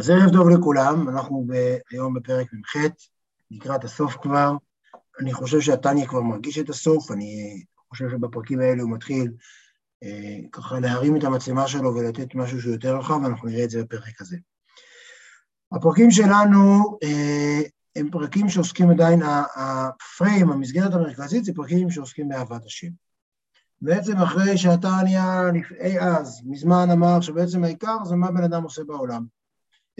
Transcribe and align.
אז 0.00 0.10
ערב 0.10 0.32
טוב 0.32 0.48
לכולם, 0.48 1.08
אנחנו 1.08 1.46
היום 1.90 2.14
בפרק 2.14 2.52
מ"ח, 2.52 2.76
לקראת 3.50 3.84
הסוף 3.84 4.16
כבר. 4.22 4.52
אני 5.20 5.32
חושב 5.32 5.60
שהתניא 5.60 6.06
כבר 6.06 6.20
מרגיש 6.20 6.58
את 6.58 6.68
הסוף, 6.68 7.10
אני 7.10 7.62
חושב 7.88 8.10
שבפרקים 8.10 8.60
האלה 8.60 8.82
הוא 8.82 8.90
מתחיל 8.90 9.32
אה, 10.02 10.38
ככה 10.52 10.80
להרים 10.80 11.16
את 11.16 11.24
המצלמה 11.24 11.68
שלו 11.68 11.94
ולתת 11.94 12.34
משהו 12.34 12.60
שהוא 12.60 12.72
יותר 12.72 12.96
רחב, 12.96 13.20
ואנחנו 13.22 13.48
נראה 13.48 13.64
את 13.64 13.70
זה 13.70 13.82
בפרק 13.82 14.20
הזה. 14.20 14.36
הפרקים 15.72 16.10
שלנו 16.10 16.98
אה, 17.02 17.60
הם 17.96 18.10
פרקים 18.10 18.48
שעוסקים 18.48 18.90
עדיין, 18.90 19.20
הפריים, 19.56 20.50
המסגרת 20.50 20.94
המרכזית, 20.94 21.44
זה 21.44 21.52
פרקים 21.54 21.90
שעוסקים 21.90 22.28
באהבת 22.28 22.64
השם. 22.64 22.90
בעצם 23.82 24.16
אחרי 24.16 24.58
שהתניא 24.58 25.20
אי 25.80 26.00
אז, 26.00 26.42
מזמן 26.44 26.90
אמר 26.92 27.20
שבעצם 27.20 27.64
העיקר 27.64 28.04
זה 28.04 28.16
מה 28.16 28.30
בן 28.30 28.44
אדם 28.44 28.62
עושה 28.62 28.84
בעולם. 28.84 29.39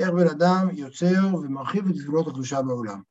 איך 0.00 0.10
בן 0.10 0.28
אדם 0.28 0.68
יוצר 0.72 1.34
ומרחיב 1.34 1.88
את 1.88 1.96
גבולות 1.96 2.28
הקדושה 2.28 2.62
בעולם. 2.62 3.02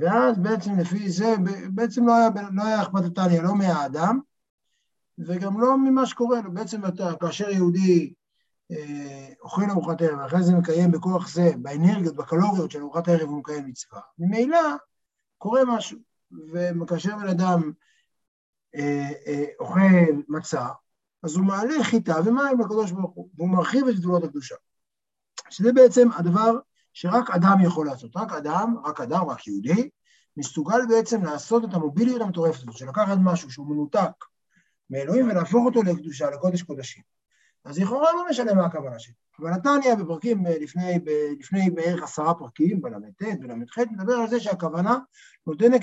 ואז 0.00 0.38
בעצם 0.38 0.78
לפי 0.78 1.10
זה, 1.10 1.34
בעצם 1.70 2.06
לא 2.06 2.16
היה, 2.16 2.28
לא 2.52 2.62
היה 2.62 2.82
אכפת 2.82 3.04
לתניא 3.04 3.42
לא 3.42 3.54
מהאדם, 3.54 4.20
וגם 5.18 5.60
לא 5.60 5.78
ממה 5.78 6.06
שקורה 6.06 6.40
לו. 6.40 6.52
בעצם 6.52 6.86
אתה, 6.86 7.12
כאשר 7.20 7.50
יהודי 7.50 8.12
אה, 8.72 9.32
אוכל 9.42 9.70
ארוחת 9.70 10.02
ערב, 10.02 10.18
ואחרי 10.18 10.42
זה 10.42 10.54
מקיים 10.54 10.90
בכוח 10.90 11.28
זה, 11.28 11.50
באנרגיות, 11.62 12.16
בקלוריות 12.16 12.70
של 12.70 12.80
ארוחת 12.80 13.08
הערב, 13.08 13.28
הוא 13.28 13.38
מקיים 13.38 13.66
מצווה. 13.66 14.00
ממילא 14.18 14.58
קורה 15.38 15.60
משהו, 15.64 15.98
וכאשר 16.80 17.16
בן 17.16 17.28
אדם 17.28 17.72
אה, 18.74 19.10
אה, 19.26 19.44
אוכל 19.60 19.80
מצה, 20.28 20.66
אז 21.22 21.36
הוא 21.36 21.44
מעלה 21.44 21.84
חיטה 21.84 22.16
ומים 22.24 22.60
לקדוש 22.60 22.90
ברוך 22.90 23.12
הוא, 23.14 23.28
והוא 23.34 23.48
מרחיב 23.48 23.86
את 23.88 24.00
גבולות 24.00 24.24
הקדושה. 24.24 24.54
שזה 25.50 25.72
בעצם 25.72 26.08
הדבר 26.16 26.58
שרק 26.92 27.30
אדם 27.30 27.56
יכול 27.62 27.86
לעשות. 27.86 28.16
רק 28.16 28.32
אדם, 28.32 28.76
רק 28.84 29.00
אדם, 29.00 29.28
רק 29.28 29.46
יהודי, 29.46 29.88
מסוגל 30.36 30.86
בעצם 30.88 31.24
לעשות 31.24 31.64
את 31.64 31.74
המוביליות 31.74 32.22
המטורפת 32.22 32.62
הזאת, 32.62 32.76
של 32.76 32.88
לקחת 32.88 33.18
משהו 33.20 33.50
שהוא 33.50 33.66
מנותק 33.66 34.24
מאלוהים 34.90 35.28
ולהפוך 35.28 35.66
אותו 35.66 35.82
לקדושה, 35.82 36.30
לקודש 36.30 36.62
קודשים. 36.62 37.02
אז 37.64 37.78
לכאורה 37.78 38.12
לא 38.12 38.26
משנה 38.30 38.54
מה 38.54 38.66
הכוונה 38.66 38.98
שלי. 38.98 39.14
אבל 39.38 39.50
נתניה 39.50 39.96
בפרקים 39.96 40.46
לפני, 40.46 40.98
לפני 41.38 41.70
בערך 41.70 42.02
עשרה 42.02 42.34
פרקים, 42.34 42.80
בל"ט 42.80 43.22
ול"ח, 43.22 43.78
מדבר 43.78 44.12
על 44.12 44.28
זה 44.28 44.40
שהכוונה 44.40 44.98
נותנת 45.46 45.80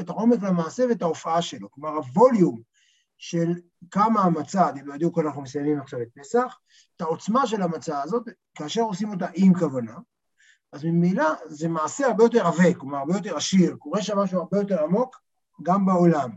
את 0.00 0.08
העומק 0.08 0.42
למעשה 0.42 0.84
ואת 0.88 1.02
ההופעה 1.02 1.42
שלו. 1.42 1.70
כלומר, 1.70 1.90
הווליום 1.90 2.60
של 3.18 3.54
כמה 3.90 4.20
המצה, 4.20 4.72
בדיוק 4.94 5.18
אנחנו 5.18 5.42
מסיימים 5.42 5.80
עכשיו 5.80 6.02
את 6.02 6.08
פסח, 6.20 6.58
את 6.96 7.00
העוצמה 7.00 7.46
של 7.46 7.62
המצה 7.62 8.02
הזאת, 8.02 8.22
כאשר 8.54 8.80
עושים 8.80 9.10
אותה 9.10 9.26
עם 9.34 9.54
כוונה, 9.54 9.96
אז 10.72 10.84
ממילא 10.84 11.24
זה 11.46 11.68
מעשה 11.68 12.06
הרבה 12.06 12.24
יותר 12.24 12.46
עבה, 12.46 12.74
כלומר 12.74 12.98
הרבה 12.98 13.14
יותר 13.14 13.36
עשיר, 13.36 13.76
קורה 13.76 14.02
שם 14.02 14.18
משהו 14.18 14.38
הרבה 14.38 14.58
יותר 14.58 14.84
עמוק 14.84 15.16
גם 15.62 15.86
בעולם. 15.86 16.30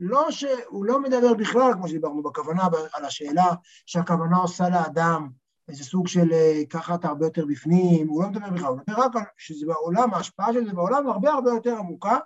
לא 0.00 0.30
שהוא 0.30 0.84
לא 0.84 1.02
מדבר 1.02 1.34
בכלל, 1.34 1.72
כמו 1.74 1.88
שדיברנו 1.88 2.22
בכוונה, 2.22 2.68
על 2.92 3.04
השאלה 3.04 3.46
שהכוונה 3.86 4.36
עושה 4.36 4.68
לאדם 4.68 5.28
איזה 5.68 5.84
סוג 5.84 6.08
של 6.08 6.32
אה, 6.32 6.62
ככה 6.70 6.94
אתה 6.94 7.08
הרבה 7.08 7.26
יותר 7.26 7.44
בפנים, 7.46 8.08
הוא 8.08 8.22
לא 8.22 8.28
מדבר 8.28 8.50
בכלל, 8.50 8.66
הוא 8.68 8.78
מדבר 8.78 9.02
רק 9.02 9.16
על 9.16 9.22
שזה 9.38 9.66
בעולם, 9.66 10.14
ההשפעה 10.14 10.52
של 10.52 10.66
זה 10.66 10.72
בעולם 10.72 11.08
הרבה 11.08 11.32
הרבה 11.32 11.50
יותר 11.50 11.76
עמוקה 11.78 12.18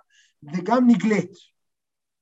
וגם 0.53 0.87
נגלית. 0.87 1.54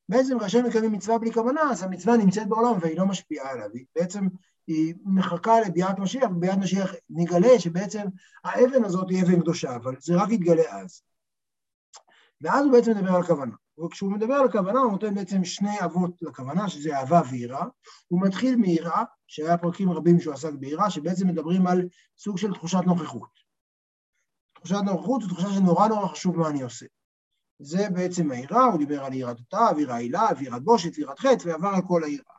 בעצם 0.09 0.40
כאשר 0.40 0.62
מקיימים 0.68 0.92
מצווה 0.92 1.18
בלי 1.18 1.34
כוונה, 1.34 1.62
אז 1.62 1.84
המצווה 1.84 2.18
נמצאת 2.18 2.48
בעולם 2.48 2.80
והיא 2.82 2.98
לא 2.98 3.06
משפיעה 3.06 3.52
עליו, 3.52 3.70
היא 3.73 3.86
בעצם 3.96 4.28
היא 4.68 4.94
מחכה 5.06 5.62
לביאת 5.62 6.00
משיח, 6.00 6.32
וביאת 6.32 6.58
משיח 6.58 6.94
נגלה 7.09 7.59
שבעצם 7.59 8.04
האבן 8.44 8.84
הזאת 8.84 9.09
היא 9.09 9.24
אבן 9.24 9.42
קדושה, 9.42 9.76
אבל 9.76 9.96
זה 10.00 10.16
רק 10.16 10.30
יתגלה 10.30 10.81
אז. 10.81 11.02
ואז 12.42 12.66
הוא 12.66 12.74
בעצם 12.74 12.92
מדבר 12.92 13.16
על 13.16 13.24
כוונה. 13.24 13.56
וכשהוא 13.86 14.12
מדבר 14.12 14.34
על 14.34 14.52
כוונה, 14.52 14.80
הוא 14.80 14.91
נותן 14.91 15.16
בעצם 15.16 15.44
שני 15.44 15.84
אבות 15.86 16.22
לכוונה, 16.22 16.70
שזה 16.70 16.97
אהבה 16.97 17.22
ויראה. 17.30 17.66
הוא 18.08 18.22
מתחיל 18.22 18.56
מיראה, 18.56 19.03
שהיה 19.28 19.58
פרקים 19.58 19.91
רבים 19.91 20.20
שהוא 20.20 20.34
עסק 20.34 20.53
ביראה, 20.53 20.90
שבעצם 20.90 21.28
מדברים 21.28 21.68
על 21.68 21.88
סוג 22.18 22.38
של 22.38 22.53
תחושת 22.53 22.80
נוכחות. 22.85 23.30
תחושת 24.56 24.81
נוכחות 24.85 25.22
זו 25.22 25.28
תחושה 25.28 25.50
שנורא 25.50 25.88
נורא 25.88 26.08
חשוב 26.08 26.38
מה 26.38 26.50
אני 26.50 26.62
עושה. 26.62 26.85
זה 27.59 27.90
בעצם 27.90 28.31
היראה, 28.31 28.66
הוא 28.66 28.78
דיבר 28.78 29.03
על 29.03 29.14
יראת 29.14 29.40
אותה, 29.40 29.68
ויראה 29.75 29.96
הילה, 29.96 30.28
ויראת 30.38 30.64
בושת, 30.64 30.91
ויראת 30.97 31.19
חטא, 31.19 31.47
ועבר 31.47 31.68
על 31.68 31.81
כל 31.88 32.03
היראה. 32.03 32.34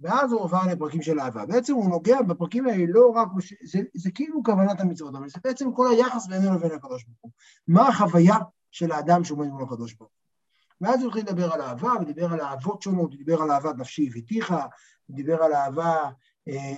ואז 0.00 0.32
הוא 0.32 0.44
עבר 0.44 0.60
לפרקים 0.72 1.02
של 1.02 1.20
אהבה. 1.20 1.46
בעצם 1.46 1.74
הוא 1.74 1.90
נוגע 1.90 2.22
בפרקים 2.22 2.66
האלה 2.66 2.84
לא 2.88 3.12
רק, 3.14 3.28
בש... 3.36 3.54
זה, 3.64 3.80
זה 3.94 4.10
כאילו 4.10 4.42
כוונת 4.42 4.80
המצוות, 4.80 5.14
אבל 5.14 5.28
זה 5.28 5.38
בעצם 5.44 5.72
כל 5.72 5.86
היחס 5.90 6.26
בינינו 6.26 6.54
לבין 6.54 6.72
הקדוש 6.72 7.04
ברוך 7.04 7.18
הוא. 7.20 7.30
מה 7.68 7.88
החוויה 7.88 8.36
של 8.70 8.92
האדם 8.92 9.24
שעומד 9.24 9.48
מול 9.48 9.62
הקדוש 9.62 9.94
ברוך 9.94 10.10
הוא. 10.10 10.22
ואז 10.80 11.00
הוא 11.00 11.08
התחיל 11.08 11.22
לדבר 11.22 11.52
על 11.52 11.60
אהבה, 11.60 11.92
ודיבר 12.00 12.32
על 12.32 12.40
אהבות 12.40 12.82
שונות, 12.82 13.10
הוא 13.10 13.18
דיבר 13.18 13.42
על 13.42 13.50
אהבת 13.50 13.76
נפשי 13.76 14.06
הביתיך, 14.06 14.54
הוא 15.06 15.16
דיבר 15.16 15.42
על 15.42 15.52
אהבה 15.52 16.10
אה, 16.48 16.54
אה, 16.54 16.74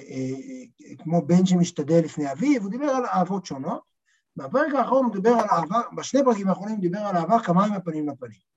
אה, 0.91 0.97
כמו 0.99 1.27
בן 1.27 1.47
שמשתדל 1.47 2.01
לפני 2.05 2.33
אביו, 2.33 2.63
הוא 2.63 2.71
דיבר 2.71 2.91
על 2.91 3.07
אהבות 3.07 3.47
שונות. 3.47 3.94
בפרק 4.37 4.75
האחרון 4.75 5.05
הוא 5.05 5.13
דיבר 5.13 5.31
על 5.31 5.49
אהבה, 5.51 5.81
בשני 5.97 6.25
פרקים 6.25 6.49
האחרונים 6.49 6.75
הוא 6.75 6.83
דיבר 6.83 6.99
על 6.99 7.43
כמה 7.43 7.67
עם 7.67 7.73
הפנים 7.73 8.09
לפנים. 8.09 8.55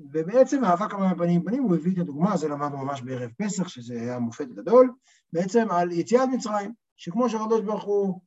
ובעצם 0.00 0.64
אהבה 0.64 0.88
כמה 0.88 1.14
מפנים 1.14 1.40
לפנים, 1.42 1.62
הוא 1.62 1.76
הביא 1.76 1.92
את 1.92 1.98
הדוגמה, 1.98 2.36
זה 2.36 2.48
למדנו 2.48 2.78
ממש 2.78 3.02
בערב 3.02 3.30
פסח, 3.38 3.68
שזה 3.68 3.94
היה 3.94 4.18
מופת 4.18 4.48
גדול, 4.48 4.92
בעצם 5.32 5.66
על 5.70 5.92
יציאת 5.92 6.28
מצרים, 6.32 6.72
שכמו 6.96 7.28
שהקדוש 7.28 7.60
ברוך 7.60 7.84
הוא 7.84 8.20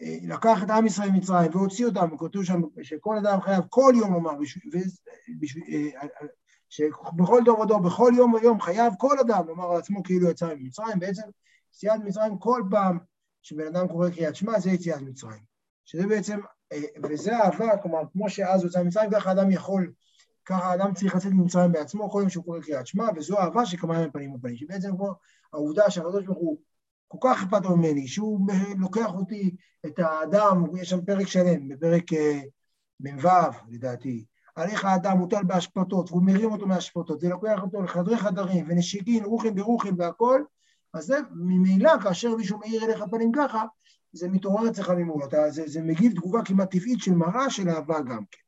אה, 0.00 0.16
לקח 0.22 0.62
את 0.62 0.70
עם 0.70 0.86
ישראל 0.86 1.10
ממצרים 1.10 1.50
והוציא 1.54 1.86
אותם, 1.86 2.14
וכתוב 2.14 2.44
שם 2.44 2.60
שכל 2.82 3.16
אדם 3.18 3.40
חייב 3.40 3.64
כל 3.68 3.92
יום 3.96 4.12
לומר, 4.12 4.30
אה, 4.30 6.06
שבכל 6.68 7.40
דור 7.44 7.60
ודור, 7.60 7.80
בכל 7.80 8.12
יום 8.16 8.34
ויום 8.34 8.60
חייב 8.60 8.92
כל 8.98 9.18
אדם 9.18 9.46
לומר 9.46 9.70
על 9.70 9.76
עצמו 9.76 10.02
כאילו 10.02 10.30
יצא 10.30 10.54
ממצרים, 10.54 10.98
בעצם 10.98 11.22
יציאת 11.74 12.00
מצרים 12.04 12.38
כל 12.38 12.62
פעם 12.70 12.98
שבן 13.46 13.66
אדם 13.66 13.88
קורא 13.88 14.10
קריאת 14.10 14.36
שמע 14.36 14.60
זה 14.60 14.70
יציאת 14.70 15.00
מצרים, 15.00 15.42
שזה 15.84 16.06
בעצם, 16.06 16.38
אה, 16.72 16.78
וזה 17.10 17.36
אהבה, 17.36 17.76
כלומר 17.76 18.02
כמו 18.12 18.30
שאז 18.30 18.62
הוא 18.62 18.68
יצא 18.68 18.82
ממצרים, 18.82 19.10
ככה 19.10 19.32
אדם 19.32 19.50
יכול 19.50 19.92
ככה 20.44 20.70
האדם 20.70 20.94
צריך 20.94 21.14
לצאת 21.14 21.32
ממצרים 21.32 21.72
בעצמו 21.72 22.10
כל 22.10 22.18
יום 22.20 22.28
שהוא 22.28 22.44
קורא 22.44 22.60
קריאת 22.60 22.86
שמע, 22.86 23.04
וזו 23.16 23.38
אהבה 23.38 23.66
שכמה 23.66 23.96
ימים 23.96 24.10
פנים 24.10 24.32
בפנים, 24.34 24.56
שבעצם 24.56 24.96
פה 24.96 25.12
העובדה 25.52 25.90
שהקדוש 25.90 26.24
ברוך 26.24 26.38
הוא 26.38 26.58
כל 27.08 27.18
כך 27.22 27.42
אכפת 27.42 27.64
לו 27.64 27.76
ממני, 27.76 28.08
שהוא 28.08 28.40
לוקח 28.78 29.14
אותי, 29.14 29.56
את 29.86 29.98
האדם, 29.98 30.64
יש 30.76 30.90
שם 30.90 31.04
פרק 31.04 31.26
שלם, 31.26 31.68
בפרק 31.68 32.12
אה, 32.12 32.40
מ"ו 33.00 33.28
לדעתי, 33.68 34.24
על 34.54 34.68
איך 34.68 34.84
האדם 34.84 35.18
מוטל 35.18 35.44
בהשפטות, 35.44 36.10
והוא 36.10 36.22
מרים 36.22 36.52
אותו 36.52 36.66
מהשפטות, 36.66 37.20
זה 37.20 37.28
לוקח 37.28 37.62
אותו 37.62 37.82
לחדרי 37.82 38.16
חדרים, 38.16 38.66
ונשיקין, 38.68 39.24
רוחים 39.24 39.54
ברוחים 39.54 39.94
והכל, 39.98 40.42
אז 40.96 41.06
זה 41.06 41.18
ממילא, 41.30 41.92
כאשר 42.02 42.36
מישהו 42.36 42.58
מאיר 42.58 42.84
אליך 42.84 43.04
פנים 43.10 43.32
ככה, 43.32 43.64
זה 44.12 44.28
מתעורר 44.28 44.68
אצלך 44.70 44.90
ממול, 44.90 45.22
זה, 45.48 45.62
זה 45.66 45.82
מגיב 45.82 46.12
תגובה 46.12 46.44
כמעט 46.44 46.70
טבעית 46.70 47.00
של 47.00 47.14
מראה 47.14 47.50
של 47.50 47.68
אהבה 47.68 48.00
גם 48.00 48.24
כן. 48.30 48.40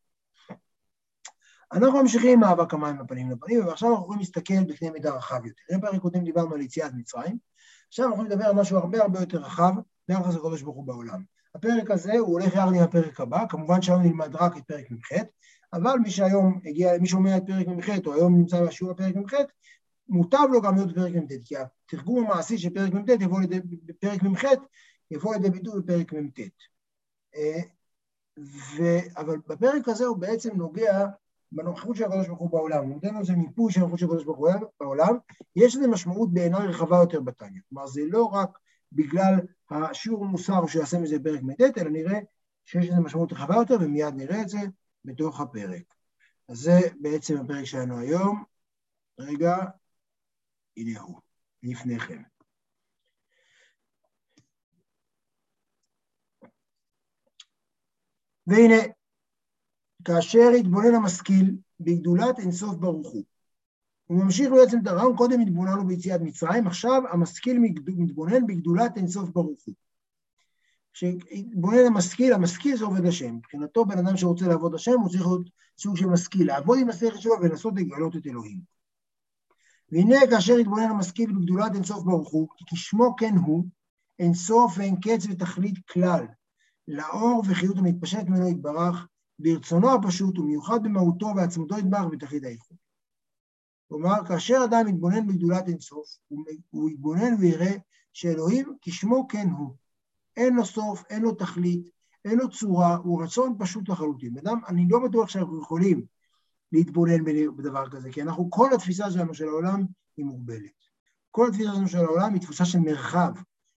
אנחנו 1.72 2.02
ממשיכים 2.02 2.32
עם 2.32 2.40
מאבק 2.40 2.74
המים 2.74 2.98
בפנים 2.98 3.30
לפנים, 3.30 3.66
ועכשיו 3.66 3.88
אנחנו 3.90 4.04
יכולים 4.04 4.20
להסתכל 4.20 4.64
בקנה 4.64 4.90
מידה 4.90 5.14
רחב 5.14 5.46
יותר. 5.46 5.62
אם 5.74 5.80
פרק 5.80 6.00
קודם 6.00 6.24
דיברנו 6.24 6.54
על 6.54 6.60
יציאת 6.60 6.92
מצרים, 6.94 7.38
עכשיו 7.88 8.04
אנחנו 8.04 8.16
יכולים 8.16 8.32
לדבר 8.32 8.50
על 8.50 8.54
משהו 8.54 8.78
הרבה 8.78 9.02
הרבה 9.02 9.20
יותר 9.20 9.38
רחב 9.38 9.72
ביחס 10.08 10.34
לקדוש 10.34 10.62
ברוך 10.62 10.76
הוא 10.76 10.86
בעולם. 10.86 11.22
הפרק 11.54 11.90
הזה 11.90 12.18
הוא 12.18 12.32
הולך 12.32 12.54
יחד 12.54 12.74
עם 12.74 12.82
הפרק 12.82 13.20
הבא, 13.20 13.44
כמובן 13.48 13.82
שהיום 13.82 14.02
נלמד 14.02 14.36
רק 14.36 14.56
את 14.56 14.62
פרק 14.62 14.90
מ"ח, 14.90 15.12
אבל 15.72 15.96
מי 16.02 16.10
שהיום 16.10 16.60
הגיע, 16.64 16.98
מי 17.00 17.08
שומע 17.08 17.36
את 17.36 17.42
פרק 17.46 17.66
מ"ח, 17.66 17.88
או 18.06 18.14
היום 18.14 18.38
נמצא 18.38 18.64
בשיעור 18.64 18.92
בפרק 18.92 19.16
מ"ח, 19.16 19.34
מוטב 20.08 20.46
לו 20.52 20.62
גם 20.62 20.74
להיות 20.74 20.92
בפרק 20.92 21.14
מ"ט, 21.14 21.32
כי 21.44 21.54
התרגום 21.56 22.24
המעשי 22.24 22.58
של 22.58 22.70
פרק 22.70 22.92
מ"ט 22.92 23.08
יבוא 23.20 23.40
לידי, 23.40 23.60
בפרק 23.60 24.22
מ"ח, 24.22 24.44
יבוא 25.10 25.34
לידי 25.34 25.50
ביטוי 25.50 25.82
בפרק 25.82 26.12
מ"ט. 26.12 26.40
אה, 27.36 27.60
אבל 29.16 29.38
בפרק 29.48 29.88
הזה 29.88 30.06
הוא 30.06 30.16
בעצם 30.16 30.56
נוגע 30.56 31.06
בנוכחות 31.52 31.96
של 31.96 32.04
הקדוש 32.04 32.26
ברוך 32.26 32.40
הוא 32.40 32.50
בעולם, 32.50 32.84
הוא 32.84 32.94
נותן 32.94 33.14
לזה 33.20 33.32
מיפוי 33.32 33.72
של 33.72 33.80
הנוכחות 33.80 33.98
של 33.98 34.06
הקדוש 34.06 34.24
ברוך 34.24 34.38
הוא 34.38 34.50
בעולם, 34.80 35.16
יש 35.56 35.76
לזה 35.76 35.88
משמעות 35.88 36.32
בעיניי 36.32 36.66
רחבה 36.66 36.96
יותר 36.96 37.20
בתניא. 37.20 37.60
כלומר, 37.68 37.86
זה 37.86 38.00
לא 38.06 38.24
רק 38.24 38.58
בגלל 38.92 39.34
השיעור 39.70 40.24
מוסר 40.24 40.66
שיעשה 40.66 40.98
מזה 40.98 41.16
פרק 41.24 41.42
מ"ט, 41.42 41.60
אלא 41.78 41.90
נראה 41.90 42.18
שיש 42.64 42.88
לזה 42.88 43.00
משמעות 43.00 43.32
רחבה 43.32 43.54
יותר, 43.54 43.76
ומיד 43.80 44.14
נראה 44.14 44.42
את 44.42 44.48
זה 44.48 44.58
בתוך 45.04 45.40
הפרק. 45.40 45.82
אז 46.48 46.58
זה 46.58 46.80
בעצם 47.00 47.36
הפרק 47.36 47.64
שלנו 47.64 47.98
היום. 47.98 48.44
רגע, 49.18 49.56
הנה 50.78 51.00
הוא, 51.00 51.20
לפניכם. 51.62 52.22
והנה, 58.46 58.74
כאשר 60.04 60.48
התבונן 60.58 60.94
המשכיל 60.94 61.56
בגדולת 61.80 62.38
אינסוף 62.38 62.74
ברוך 62.74 63.08
הוא. 63.08 63.24
הוא 64.06 64.24
ממשיך 64.24 64.50
בעצם 64.50 64.78
את 64.82 64.86
הרעיון, 64.86 65.16
קודם 65.16 65.40
התבוננו 65.40 65.86
ביציאת 65.86 66.20
מצרים, 66.20 66.66
עכשיו 66.66 67.02
המשכיל 67.12 67.58
מתבונן 67.86 68.46
בגדולת 68.46 68.96
אינסוף 68.96 69.30
ברוך 69.30 69.60
הוא. 69.64 69.74
שבונה 70.92 71.82
למשכיל, 71.86 72.32
המשכיל 72.32 72.76
זה 72.76 72.84
עובד 72.84 73.06
השם. 73.06 73.34
מבחינתו 73.34 73.84
בן 73.84 73.98
אדם 73.98 74.16
שרוצה 74.16 74.48
לעבוד 74.48 74.74
השם, 74.74 75.00
הוא 75.00 75.08
צריך 75.08 75.22
להיות 75.26 75.50
סוג 75.78 75.96
של 75.96 76.06
משכיל, 76.06 76.46
לעבוד 76.46 76.78
עם 76.80 76.88
השכל 76.88 77.18
שלו 77.18 77.34
ולנסות 77.40 77.74
לגלות 77.76 78.16
את 78.16 78.26
אלוהים. 78.26 78.77
והנה 79.92 80.16
כאשר 80.30 80.58
יתבונן 80.58 80.90
המשכיל 80.90 81.32
בגדולת 81.32 81.74
אינסוף 81.74 82.04
ברוך 82.04 82.28
הוא, 82.28 82.48
כי 82.56 82.64
כשמו 82.74 83.16
כן 83.16 83.34
הוא, 83.36 83.64
אינסוף 84.18 84.74
ואין 84.78 84.96
קץ 85.00 85.26
ותכלית 85.30 85.78
כלל, 85.90 86.26
לאור 86.88 87.42
וחיות 87.48 87.78
המתפשט 87.78 88.22
ממנו 88.28 88.48
יתברך, 88.48 89.06
ברצונו 89.38 89.94
הפשוט 89.94 90.38
ומיוחד 90.38 90.82
במהותו 90.82 91.26
ועצמותו 91.36 91.78
יתברך 91.78 92.06
בתכלית 92.12 92.44
האיכות. 92.44 92.76
כלומר, 93.88 94.26
כאשר 94.28 94.60
אדם 94.64 94.88
יתבונן 94.88 95.26
בגדולת 95.26 95.68
אינסוף, 95.68 96.06
הוא 96.70 96.90
יתבונן 96.90 97.34
ויראה 97.40 97.76
שאלוהים 98.12 98.76
כשמו 98.80 99.28
כן 99.28 99.48
הוא. 99.50 99.74
אין 100.36 100.54
לו 100.54 100.64
סוף, 100.64 101.04
אין 101.10 101.22
לו 101.22 101.34
תכלית, 101.34 101.90
אין 102.24 102.38
לו 102.38 102.50
צורה, 102.50 102.96
הוא 102.96 103.22
רצון 103.22 103.56
פשוט 103.58 103.88
לחלוטין. 103.88 104.38
אדם, 104.38 104.60
אני 104.68 104.86
לא 104.88 104.98
בטוח 105.08 105.28
שאנחנו 105.28 105.60
יכולים 105.62 106.06
להתבונן 106.72 107.24
בדבר 107.56 107.88
כזה, 107.90 108.12
כי 108.12 108.22
אנחנו, 108.22 108.50
כל 108.50 108.74
התפיסה 108.74 109.10
שלנו 109.10 109.34
של 109.34 109.48
העולם 109.48 109.84
היא 110.16 110.24
מוגבלת. 110.24 110.78
כל 111.30 111.48
התפיסה 111.48 111.72
שלנו 111.72 111.88
של 111.88 111.98
העולם 111.98 112.34
היא 112.34 112.42
תפיסה 112.42 112.64
של 112.64 112.78
מרחב, 112.78 113.32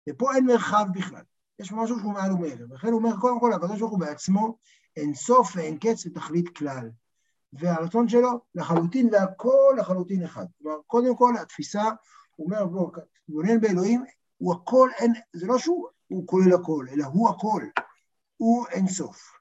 ופה 0.09 0.35
אין 0.35 0.47
מרחב 0.47 0.85
בכלל. 0.93 1.23
יש 1.59 1.73
משהו 1.73 1.99
שהוא 1.99 2.13
מעל 2.13 2.33
ומעבר. 2.33 2.65
לכן 2.71 2.89
הוא 2.89 3.03
אומר, 3.03 3.17
קודם 3.17 3.41
כל, 3.41 3.53
הקדוש 3.53 3.81
ברוך 3.81 3.93
הוא 3.93 4.01
בעצמו 4.01 4.59
אין 4.97 5.15
סוף 5.15 5.53
ואין 5.57 5.79
קץ 5.79 6.07
ותכלית 6.07 6.49
כלל. 6.57 6.91
והרצון 7.53 8.09
שלו 8.09 8.41
לחלוטין 8.55 9.09
והכל 9.13 9.77
לחלוטין 9.79 10.25
אחד. 10.25 10.47
כלומר, 10.63 10.79
קודם 10.87 11.17
כל, 11.17 11.35
התפיסה, 11.43 11.85
הוא 12.37 12.47
אומר, 12.47 12.67
בוא, 12.67 12.91
תתבונן 13.25 13.61
באלוהים, 13.61 14.05
הוא 14.37 14.55
הכל, 14.55 14.91
אין, 14.99 15.13
זה 15.33 15.47
לא 15.47 15.59
שהוא 15.59 15.89
הוא 16.09 16.27
כולל 16.27 16.55
הכל, 16.55 16.87
אלא 16.93 17.05
הוא 17.05 17.31
הכל, 17.31 17.63
הוא 18.37 18.67
אין 18.67 18.89
סוף. 18.89 19.33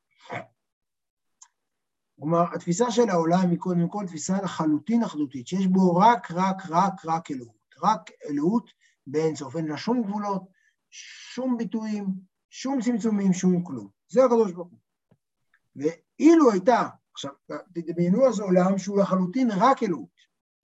כלומר, 2.20 2.44
התפיסה 2.56 2.92
של 2.92 3.10
העולם 3.10 3.50
היא 3.50 3.60
קודם 3.60 3.88
כל 3.88 4.04
תפיסה 4.08 4.42
לחלוטין 4.44 5.04
אחדותית, 5.04 5.48
שיש 5.48 5.68
בו 5.68 5.96
רק, 5.96 6.32
רק, 6.32 6.62
רק, 6.70 7.06
רק 7.06 7.32
אלוהות. 7.32 7.76
רק 7.84 8.12
אלוהות 8.30 8.72
באין 9.08 9.36
סוף, 9.36 9.56
אין 9.56 9.68
לה 9.68 9.78
שום 9.78 10.04
גבולות, 10.04 10.44
שום 10.90 11.58
ביטויים, 11.58 12.06
שום 12.50 12.82
צמצומים, 12.82 13.34
שום 13.34 13.64
כלום. 13.64 13.90
זה 14.08 14.26
הקדוש 14.26 14.52
ברוך 14.52 14.68
הוא. 14.68 14.80
ואילו 15.76 16.52
הייתה, 16.52 16.90
עכשיו, 17.14 17.32
תדמיינו 17.74 18.28
אז 18.28 18.40
עולם 18.40 18.78
שהוא 18.78 19.00
לחלוטין 19.00 19.50
רק 19.52 19.84
אלוהות, 19.84 20.18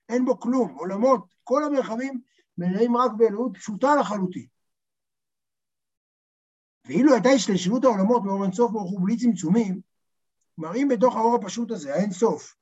אין 0.09 0.25
בו 0.25 0.39
כלום, 0.39 0.73
עולמות, 0.73 1.35
כל 1.43 1.63
המרחבים 1.63 2.21
מלאים 2.57 2.97
רק 2.97 3.11
באלוהות 3.17 3.57
פשוטה 3.57 3.95
לחלוטין. 3.99 4.45
ואילו 6.87 7.13
הייתה 7.13 7.29
השתלשלות 7.29 7.83
העולמות 7.83 8.23
מאור 8.23 8.43
אינסוף 8.43 8.71
ברוך 8.71 8.91
הוא 8.91 8.99
בלי 9.03 9.17
צמצומים, 9.17 9.81
מראים 10.57 10.87
בתוך 10.87 11.15
האור 11.15 11.35
הפשוט 11.35 11.71
הזה, 11.71 11.93
האין 11.93 12.11
סוף. 12.11 12.55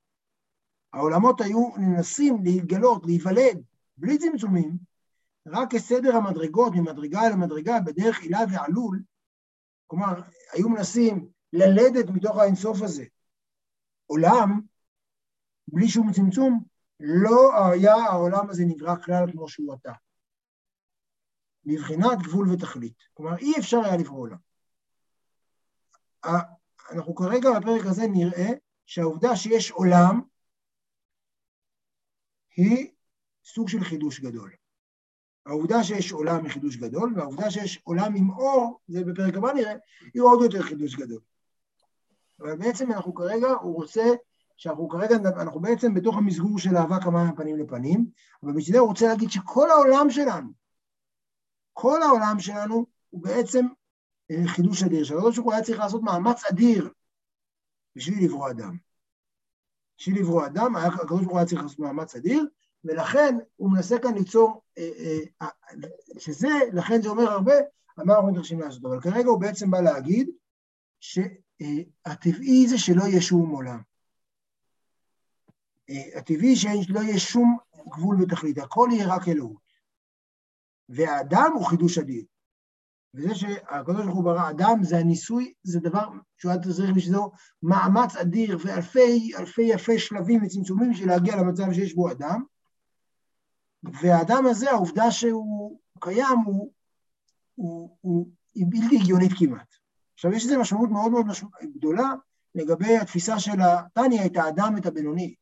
העולמות 0.94 1.42
היו 1.42 1.72
מנסים 1.78 2.44
להתגלות, 2.44 3.06
להיוולד, 3.06 3.64
בלי 3.98 4.18
צמצומים, 4.18 4.78
רק 5.48 5.72
כסדר 5.72 6.16
המדרגות 6.16 6.74
ממדרגה 6.76 7.30
למדרגה 7.30 7.80
בדרך 7.80 8.20
עילה 8.20 8.40
ועלול, 8.52 9.04
כלומר, 9.88 10.22
היו 10.54 10.70
מנסים 10.70 11.30
ללדת 11.54 12.10
מתוך 12.10 12.38
האינסוף 12.38 12.82
הזה 12.82 13.06
עולם, 14.06 14.62
בלי 15.68 15.88
שום 15.88 16.12
צמצום, 16.12 16.64
לא 17.00 17.52
היה 17.72 17.96
העולם 17.96 18.50
הזה 18.50 18.64
נברא 18.68 18.96
כלל 18.96 19.32
כמו 19.32 19.48
שהוא 19.48 19.74
עתה. 19.74 19.94
מבחינת 21.66 22.20
גבול 22.24 22.50
ותכלית. 22.50 22.98
כלומר, 23.14 23.38
אי 23.38 23.54
אפשר 23.60 23.78
היה 23.78 23.98
לברוא 23.98 24.20
עולם. 24.20 24.38
אנחנו 26.92 27.16
כרגע 27.16 27.50
בפרק 27.60 27.86
הזה 27.86 28.08
נראה 28.08 28.50
שהעובדה 28.86 29.36
שיש 29.36 29.72
עולם 29.72 30.22
היא 32.56 32.92
סוג 33.44 33.70
של 33.70 33.84
חידוש 33.84 34.20
גדול. 34.20 34.52
העובדה 35.46 35.84
שיש 35.84 36.12
עולם 36.12 36.44
היא 36.44 36.52
חידוש 36.52 36.78
גדול, 36.78 37.14
והעובדה 37.16 37.52
שיש 37.52 37.82
עולם 37.84 38.16
עם 38.16 38.30
אור, 38.30 38.80
זה 38.88 39.04
בפרק 39.04 39.36
הבא 39.36 39.54
נראה, 39.54 39.74
היא 40.14 40.22
עוד 40.22 40.44
יותר 40.44 40.62
חידוש 40.62 40.96
גדול. 40.96 41.20
אבל 42.40 42.58
בעצם 42.58 42.92
אנחנו 42.92 43.14
כרגע, 43.14 43.48
הוא 43.48 43.76
רוצה 43.76 44.04
שאנחנו 44.58 44.90
כרגע, 44.90 45.16
אנחנו 45.16 45.60
בעצם 45.60 45.94
בתוך 45.94 46.18
המסגור 46.18 46.60
של 46.60 46.78
אהבה 46.78 46.98
כמה 47.04 47.36
פנים 47.36 47.58
לפנים, 47.58 48.06
אבל 48.44 48.52
בשביל 48.52 48.76
זה 48.76 48.80
הוא 48.80 48.88
רוצה 48.88 49.08
להגיד 49.08 49.32
שכל 49.32 49.70
העולם 49.70 50.10
שלנו, 50.10 50.50
כל 51.74 52.02
העולם 52.02 52.40
שלנו 52.40 52.86
הוא 53.10 53.24
בעצם 53.24 53.66
חידוש 54.48 54.84
אדיר, 54.84 55.04
שהקדוש 55.04 55.36
ברוך 55.36 55.46
הוא 55.46 55.54
היה 55.54 55.64
צריך 55.64 55.80
לעשות 55.80 56.04
מאמץ 56.04 56.44
אדיר 56.52 56.90
בשביל 57.96 58.24
לברוא 58.26 58.50
אדם. 58.50 58.78
בשביל 59.98 60.20
לברוא 60.20 60.46
אדם, 60.46 60.76
הקדוש 60.76 61.20
ברוך 61.20 61.32
הוא 61.32 61.38
היה 61.38 61.48
צריך 61.48 61.62
לעשות 61.62 61.80
מאמץ 61.80 62.16
אדיר, 62.16 62.46
ולכן 62.84 63.36
הוא 63.56 63.72
מנסה 63.72 64.00
כאן 64.00 64.14
ליצור, 64.14 64.62
אה, 64.78 65.20
אה, 65.42 65.48
שזה, 66.18 66.50
לכן 66.74 67.02
זה 67.02 67.10
אומר 67.10 67.32
הרבה, 67.32 67.54
מה 67.98 68.16
אנחנו 68.16 68.30
נדרשים 68.30 68.60
לעשות. 68.60 68.86
אבל 68.86 69.02
כרגע 69.02 69.30
הוא 69.30 69.42
בעצם 69.42 69.72
בא 69.72 69.82
להגיד 69.82 70.30
שהטבעי 71.00 72.68
זה 72.68 72.78
שלא 72.78 73.04
יהיה 73.04 73.22
שום 73.22 73.50
עולם. 73.50 73.82
הטבעי 76.16 76.56
שלא 76.56 77.00
יהיה 77.00 77.20
שום 77.20 77.58
גבול 77.88 78.22
ותכלית, 78.22 78.58
הכל 78.58 78.90
יהיה 78.92 79.16
רק 79.16 79.28
אלוהות. 79.28 79.72
והאדם 80.90 81.52
הוא 81.54 81.66
חידוש 81.66 81.98
אדיר. 81.98 82.24
וזה 83.14 83.36
שהקדוש 83.36 84.06
ברוך 84.06 84.16
הוא 84.16 84.24
ברא 84.24 84.50
אדם, 84.50 84.84
זה 84.84 84.98
הניסוי, 84.98 85.54
זה 85.64 85.80
דבר 85.80 86.10
שהוא 86.38 86.52
היה 86.52 86.62
צריך 86.62 86.96
בשבילו 86.96 87.32
מאמץ 87.64 88.16
אדיר 88.16 88.58
ואלפי 88.64 89.32
אלפי 89.40 89.74
אלפי 89.74 90.00
שלבים 90.00 90.44
וצמצומים 90.44 90.92
בשביל 90.92 91.10
להגיע 91.10 91.36
למצב 91.36 91.74
שיש 91.74 91.94
בו 91.94 92.12
אדם. 92.12 92.44
והאדם 93.84 94.46
הזה, 94.50 94.72
העובדה 94.72 95.12
שהוא 95.12 95.80
קיים, 96.00 96.40
הוא, 96.46 96.72
הוא, 97.56 97.98
הוא, 98.02 98.30
היא 98.56 98.66
בלתי 98.70 98.98
הגיונית 98.98 99.32
כמעט. 99.38 99.76
עכשיו, 100.14 100.34
יש 100.34 100.46
לזה 100.46 100.58
משמעות 100.58 100.90
מאוד 100.90 101.12
מאוד 101.12 101.26
גדולה 101.78 102.14
לגבי 102.56 102.98
התפיסה 102.98 103.40
של 103.40 103.62
התניא, 103.62 104.26
את 104.26 104.38
האדם, 104.38 104.76
את 104.78 104.86
הבינוני. 104.86 105.36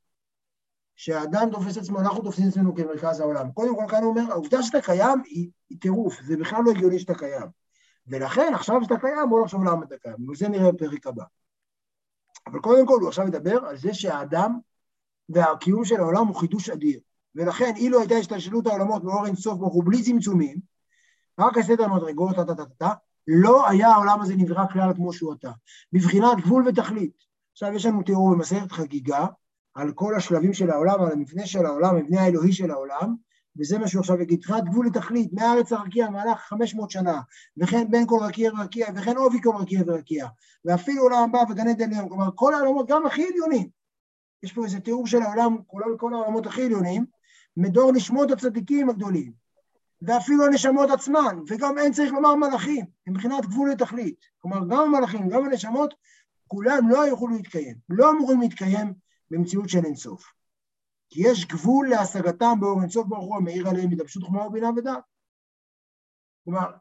שהאדם 0.99 1.49
תופס 1.51 1.77
את 1.77 1.81
עצמו, 1.81 1.99
אנחנו 1.99 2.23
תופסים 2.23 2.47
את 2.47 2.51
עצמנו 2.51 2.75
כמרכז 2.75 3.19
העולם. 3.19 3.51
קודם 3.51 3.75
כל, 3.75 3.85
כאן 3.89 4.03
הוא 4.03 4.09
אומר, 4.09 4.31
העובדה 4.31 4.63
שאתה 4.63 4.81
קיים 4.81 5.21
היא, 5.25 5.51
היא 5.69 5.79
טירוף, 5.79 6.21
זה 6.21 6.37
בכלל 6.37 6.59
לא 6.65 6.71
הגיוני 6.71 6.99
שאתה 6.99 7.13
קיים. 7.13 7.47
ולכן, 8.07 8.51
עכשיו 8.55 8.83
שאתה 8.83 8.99
קיים, 8.99 9.29
בוא 9.29 9.43
נחשוב 9.43 9.63
למה 9.63 9.85
אתה 9.85 9.97
קיים, 9.97 10.29
וזה 10.29 10.49
נראה 10.49 10.71
בפרק 10.71 11.07
הבא. 11.07 11.23
אבל 12.47 12.59
קודם 12.59 12.87
כל, 12.87 12.99
הוא 12.99 13.07
עכשיו 13.07 13.25
מדבר 13.25 13.65
על 13.65 13.77
זה 13.77 13.93
שהאדם 13.93 14.59
והקיום 15.29 15.85
של 15.85 15.99
העולם 15.99 16.27
הוא 16.27 16.35
חידוש 16.35 16.69
אדיר. 16.69 16.99
ולכן, 17.35 17.73
אילו 17.75 17.99
הייתה 17.99 18.15
השתלשלות 18.15 18.67
העולמות 18.67 19.03
מאור 19.03 19.25
אינסוף 19.25 19.57
ברוך 19.57 19.73
הוא 19.73 19.83
בלי 19.85 20.03
צמצומים, 20.03 20.57
רק 21.39 21.57
הסדר 21.57 21.83
המדרגות, 21.83 22.35
טה-טה-טה-טה, 22.35 22.93
לא 23.27 23.69
היה 23.69 23.87
העולם 23.87 24.21
הזה 24.21 24.35
נברא 24.35 24.67
כלל 24.73 24.93
כמו 24.95 25.13
שהוא 25.13 25.33
עתה. 25.33 25.51
בבחינת 25.93 26.37
גבול 26.37 26.67
ותכלית. 26.67 27.23
עכשיו 27.51 27.73
יש 27.73 27.85
לנו 27.85 28.03
תיאור 28.03 28.31
במסכת 28.31 28.71
חגיגה, 28.71 29.25
על 29.79 29.91
כל 29.91 30.15
השלבים 30.15 30.53
של 30.53 30.69
העולם, 30.69 31.01
על 31.01 31.11
המבנה 31.11 31.45
של 31.45 31.65
העולם, 31.65 31.95
המבנה 31.95 32.21
האלוהי 32.21 32.53
של 32.53 32.71
העולם, 32.71 33.15
וזה 33.59 33.77
מה 33.77 33.87
שהוא 33.87 33.99
עכשיו 33.99 34.21
יגיד, 34.21 34.37
מבחינת 34.37 34.63
גבול 34.63 34.87
לתכלית, 34.87 35.33
מהארץ 35.33 35.71
הרקיע 35.71 36.07
במהלך 36.07 36.39
500 36.39 36.91
שנה, 36.91 37.21
וכן 37.57 37.91
בין 37.91 38.07
כל 38.07 38.19
רקיע 38.21 38.51
ורקיע, 38.53 38.87
וכן 38.95 39.17
עובי 39.17 39.37
כל 39.43 39.55
רקיע 39.59 39.81
ורקיע, 39.87 40.27
ואפילו 40.65 41.03
עולם 41.03 41.23
הבא 41.23 41.51
וגן 41.51 41.67
עדן 41.67 41.93
עליון, 41.93 42.09
כלומר 42.09 42.29
כל 42.35 42.53
העולמות, 42.53 42.89
גם 42.89 43.05
הכי 43.05 43.27
עליונים. 43.27 43.69
יש 44.43 44.53
פה 44.53 44.65
איזה 44.65 44.79
תיאור 44.79 45.07
של 45.07 45.21
העולם, 45.21 45.57
כולל 45.67 45.97
כל 45.97 46.13
העולמות 46.13 46.45
הכי 46.45 46.65
עליונים, 46.65 47.05
מדור 47.57 47.91
נשמות 47.91 48.31
הצדיקים 48.31 48.89
הגדולים, 48.89 49.31
ואפילו 50.01 50.45
הנשמות 50.45 50.89
עצמן, 50.89 51.39
וגם 51.49 51.77
אין 51.77 51.93
צריך 51.93 52.13
לומר 52.13 52.35
מלאכים, 52.35 52.85
מבחינת 53.07 53.45
גבול 53.45 53.71
לתכלית. 53.71 54.15
כלומר, 54.41 54.59
גם 54.69 54.95
המלאכים, 54.95 55.29
גם 55.29 55.45
הנשמות, 55.45 55.93
כולם 56.47 56.89
לא 56.89 56.97
יוכלו 56.97 57.27
להתקיים, 57.27 57.75
לא 57.89 58.11
אמורים 58.11 58.41
להתקיים 58.41 58.93
במציאות 59.31 59.69
של 59.69 59.85
אינסוף. 59.85 60.33
כי 61.09 61.27
יש 61.27 61.45
גבול 61.45 61.89
להשגתם 61.89 62.59
באור 62.59 62.81
אינסוף 62.81 63.07
ברוך 63.07 63.25
הוא 63.25 63.37
המאיר 63.37 63.67
עליהם 63.67 63.91
התלבשות 63.91 64.23
חומה 64.23 64.47
ובינה 64.47 64.69
ודעת. 64.77 65.03
כלומר, 66.43 66.71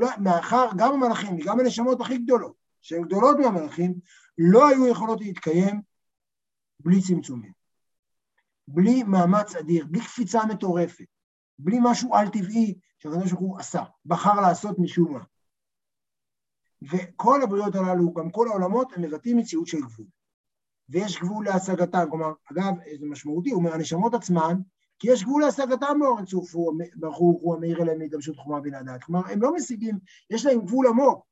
לא, 0.00 0.08
מאחר 0.18 0.68
גם 0.76 0.92
המלאכים 0.92 1.36
וגם 1.36 1.60
הנשמות 1.60 2.00
הכי 2.00 2.18
גדולות, 2.18 2.54
שהן 2.80 3.02
גדולות 3.02 3.36
מהמלאכים, 3.38 3.94
לא 4.38 4.68
היו 4.68 4.86
יכולות 4.86 5.20
להתקיים 5.20 5.82
בלי 6.80 7.02
צמצומים. 7.02 7.52
בלי 8.68 9.02
מאמץ 9.02 9.56
אדיר, 9.56 9.86
בלי 9.90 10.00
קפיצה 10.00 10.40
מטורפת, 10.46 11.04
בלי 11.58 11.78
משהו 11.82 12.14
על-טבעי 12.14 12.78
שהקדוש 12.98 13.32
ברוך 13.32 13.40
הוא 13.40 13.58
עשה, 13.58 13.82
בחר 14.06 14.40
לעשות 14.40 14.78
משום 14.78 15.12
מה. 15.12 15.24
וכל 16.82 17.42
הבריאות 17.42 17.74
הללו, 17.74 18.14
גם 18.14 18.30
כל 18.30 18.48
העולמות, 18.48 18.92
הם 18.96 19.02
מבטאים 19.02 19.36
מציאות 19.36 19.66
של 19.66 19.80
גבול. 19.80 20.06
ויש 20.88 21.18
גבול 21.20 21.44
להשגתן, 21.44 22.04
כלומר, 22.10 22.32
אגב, 22.52 22.74
זה 23.00 23.06
משמעותי, 23.06 23.50
הוא 23.50 23.58
אומר, 23.58 23.74
הנשמות 23.74 24.14
עצמן, 24.14 24.54
כי 24.98 25.12
יש 25.12 25.24
גבול 25.24 25.42
להשגתם 25.42 25.98
באור 26.00 26.18
אינסוף, 26.18 26.54
ברוך 26.96 27.18
הוא 27.18 27.54
המאיר 27.54 27.82
אליהם 27.82 27.98
מהתגבשות 27.98 28.36
חומה 28.36 28.60
בינה 28.60 28.82
דעת. 28.82 29.04
כלומר, 29.04 29.28
הם 29.32 29.42
לא 29.42 29.54
משיגים, 29.54 29.98
יש 30.30 30.46
להם 30.46 30.60
גבול 30.60 30.86
עמוק, 30.86 31.26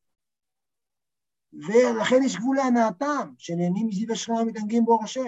ולכן 1.53 2.23
יש 2.23 2.37
גבול 2.37 2.57
להנאתם, 2.57 3.33
שנהנים 3.39 3.87
מזיו 3.87 4.13
השכנה 4.13 4.43
ומתענגים 4.43 4.85
באור 4.85 5.05
השם. 5.05 5.27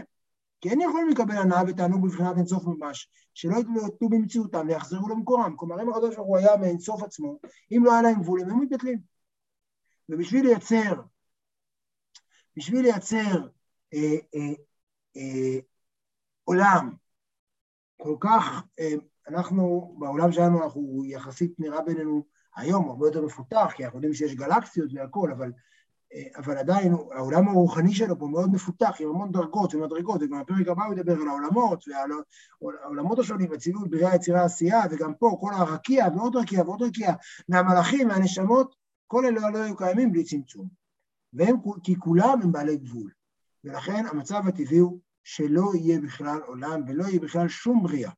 כי 0.61 0.71
אין 0.71 0.81
יכולים 0.81 1.09
לקבל 1.09 1.37
הנאה 1.37 1.63
ותענוג 1.69 2.05
בבחינת 2.05 2.37
אינסוף 2.37 2.65
ממש, 2.67 3.11
שלא 3.35 3.57
יתלו 3.57 4.09
במציאותם 4.09 4.67
ויחזרו 4.69 5.09
למקורם. 5.09 5.57
כלומר, 5.57 5.83
אם 5.83 5.89
הקדוש 5.89 6.17
ברוך 6.17 6.29
הוא 6.29 6.39
היה 6.39 6.57
מאינסוף 6.57 7.03
עצמו, 7.03 7.39
אם 7.73 7.85
לא 7.85 7.93
היה 7.93 8.03
להם 8.03 8.21
גבול, 8.23 8.41
הם 8.41 8.49
היו 8.49 8.57
מתבטלים. 8.57 8.99
ובשביל 10.09 10.47
לייצר, 10.47 11.03
בשביל 12.57 12.83
לייצר 12.83 13.49
עולם 16.45 16.93
כל 18.03 18.17
כך, 18.21 18.63
אה, 18.79 18.95
אנחנו, 19.29 19.95
בעולם 19.99 20.33
שלנו, 20.33 20.65
אנחנו 20.65 21.03
יחסית 21.05 21.61
נראה 21.61 21.83
בינינו 21.83 22.25
היום 22.57 22.89
הרבה 22.89 23.07
יותר 23.07 23.25
מפותח, 23.25 23.73
כי 23.77 23.85
אנחנו 23.85 23.99
יודעים 23.99 24.15
שיש 24.15 24.35
גלקסיות 24.35 24.91
והכול, 24.95 25.33
אבל 25.33 25.53
אבל 26.37 26.57
עדיין 26.57 26.93
העולם 26.93 27.49
הרוחני 27.49 27.95
שלו 27.95 28.19
פה 28.19 28.27
מאוד 28.27 28.53
מפותח, 28.53 28.97
עם 29.01 29.09
המון 29.09 29.33
דרגות 29.33 29.75
ומדרגות, 29.75 30.23
וגם 30.23 30.41
בפרק 30.41 30.69
הבא 30.69 30.85
הוא 30.85 30.95
ידבר 30.95 31.13
על 31.13 31.29
העולמות 31.29 31.85
ועל 31.89 32.11
העולמות 32.83 33.19
השונים, 33.19 33.53
הצילות, 33.53 33.91
בריאה, 33.91 34.15
יצירה, 34.15 34.45
עשייה, 34.45 34.81
וגם 34.91 35.15
פה 35.15 35.37
כל 35.41 35.55
הרקיע 35.55 36.07
ועוד 36.17 36.37
רקיע 36.37 36.63
ועוד 36.63 36.83
רקיע, 36.83 37.13
מהמלאכים, 37.49 38.09
מהנשמות, 38.09 38.77
כל 39.07 39.27
אלה 39.27 39.51
לא 39.51 39.59
היו 39.59 39.77
קיימים 39.77 40.13
בלי 40.13 40.25
צמצום. 40.25 40.69
והם, 41.33 41.57
כי 41.83 41.97
כולם 41.99 42.43
הם 42.43 42.53
בעלי 42.53 42.77
גבול. 42.77 43.11
ולכן 43.65 44.07
המצב 44.11 44.43
הטבעי 44.49 44.79
הוא 44.79 45.01
שלא 45.25 45.73
יהיה 45.75 46.01
בכלל 46.01 46.39
עולם 46.47 46.81
ולא 46.89 47.05
יהיה 47.05 47.21
בכלל 47.21 47.49
שום 47.49 47.83
בריאה. 47.83 48.13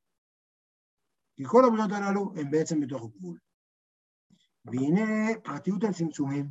כי 1.36 1.42
כל 1.46 1.64
הבריאות 1.64 1.92
הללו 1.92 2.32
הם 2.36 2.50
בעצם 2.50 2.80
בתוך 2.80 3.10
גבול. 3.16 3.38
והנה 4.64 5.40
פרטיות 5.44 5.84
הצמצומים 5.84 6.50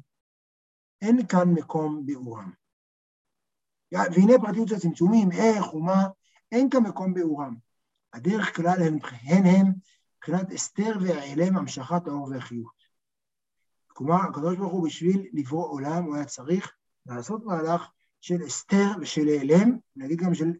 אין 1.01 1.27
כאן 1.27 1.49
מקום 1.53 2.05
ביאורם. 2.05 2.51
והנה 3.91 4.33
פרטיות 4.41 4.71
הצמצומים, 4.71 5.31
איך 5.31 5.73
ומה, 5.73 6.07
אין 6.51 6.69
כאן 6.69 6.83
מקום 6.83 7.13
ביאורם. 7.13 7.55
הדרך 8.13 8.55
כלל 8.55 8.81
הן 8.81 8.99
הם 9.45 9.67
מבחינת 10.17 10.51
אסתר 10.51 10.97
והעלם 11.01 11.57
המשכת 11.57 12.07
האור 12.07 12.29
והחיות. 12.31 12.79
כלומר, 13.87 14.15
הקדוש 14.29 14.57
ברוך 14.57 14.73
הוא 14.73 14.85
בשביל 14.85 15.29
לברוא 15.33 15.67
עולם, 15.67 16.03
הוא 16.03 16.15
היה 16.15 16.25
צריך 16.25 16.75
לעשות 17.05 17.45
מהלך 17.45 17.89
של 18.21 18.47
אסתר 18.47 18.87
ושל 19.01 19.27
העלם, 19.27 19.77
נגיד 19.95 20.19
גם 20.19 20.33
של... 20.33 20.51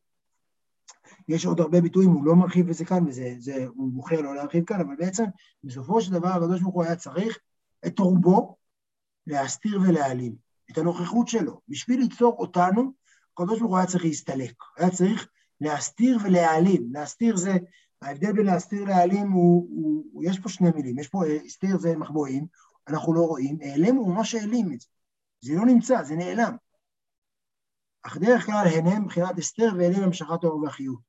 יש 1.28 1.46
עוד 1.46 1.60
הרבה 1.60 1.82
ביטויים, 1.82 2.10
הוא 2.10 2.26
לא 2.26 2.36
מרחיב 2.36 2.68
בזה 2.68 2.86
כאן, 2.86 3.08
וזה, 3.08 3.36
זה, 3.38 3.66
הוא 3.76 3.92
בוחר 3.94 4.22
לא 4.22 4.36
להרחיב 4.36 4.66
כאן, 4.66 4.80
אבל 4.80 4.96
בעצם 4.96 5.24
בסופו 5.64 6.02
של 6.02 6.12
דבר 6.12 6.28
הקדוש 6.28 6.62
ברוך 6.62 6.76
הוא 6.76 6.84
היה 6.84 6.96
צריך 6.96 7.40
את 7.88 8.00
רובו 8.00 8.56
להסתיר 9.28 9.82
ולהעלים, 9.82 10.36
את 10.72 10.78
הנוכחות 10.78 11.28
שלו. 11.28 11.62
בשביל 11.68 12.00
ליצור 12.00 12.36
אותנו, 12.40 12.94
הקדוש 13.34 13.60
ברוך 13.60 13.72
הוא 13.72 13.78
היה 13.78 13.88
צריך 13.88 14.06
להסתלק, 14.06 14.54
היה 14.78 14.90
צריך 14.90 15.28
להסתיר 15.62 16.18
ולהעלים. 16.24 16.90
להסתיר 16.94 17.38
זה, 17.38 17.58
ההבדל 18.02 18.32
בין 18.32 18.46
להסתיר 18.46 18.84
להעלים 18.84 19.32
הוא, 19.32 19.68
הוא, 19.70 20.06
הוא, 20.12 20.24
יש 20.24 20.40
פה 20.40 20.50
שני 20.50 20.70
מילים, 20.76 21.00
יש 21.00 21.08
פה, 21.08 21.24
הסתיר 21.46 21.78
זה 21.78 21.98
מחבואים, 21.98 22.46
אנחנו 22.88 23.14
לא 23.14 23.22
רואים, 23.22 23.58
העלם 23.62 23.96
הוא 23.96 24.14
ממש 24.14 24.36
העלים 24.36 24.74
את 24.74 24.82
זה. 24.82 24.88
זה 25.42 25.54
לא 25.54 25.66
נמצא, 25.66 26.04
זה 26.04 26.16
נעלם. 26.16 26.56
אך 28.10 28.18
דרך 28.18 28.46
כלל 28.46 28.66
הן 28.76 28.88
הם 28.88 29.04
מבחינת 29.04 29.38
הסתר 29.38 29.70
והעלם 29.78 30.04
המשכת 30.04 30.44
האור 30.44 30.62
והחיות. 30.62 31.00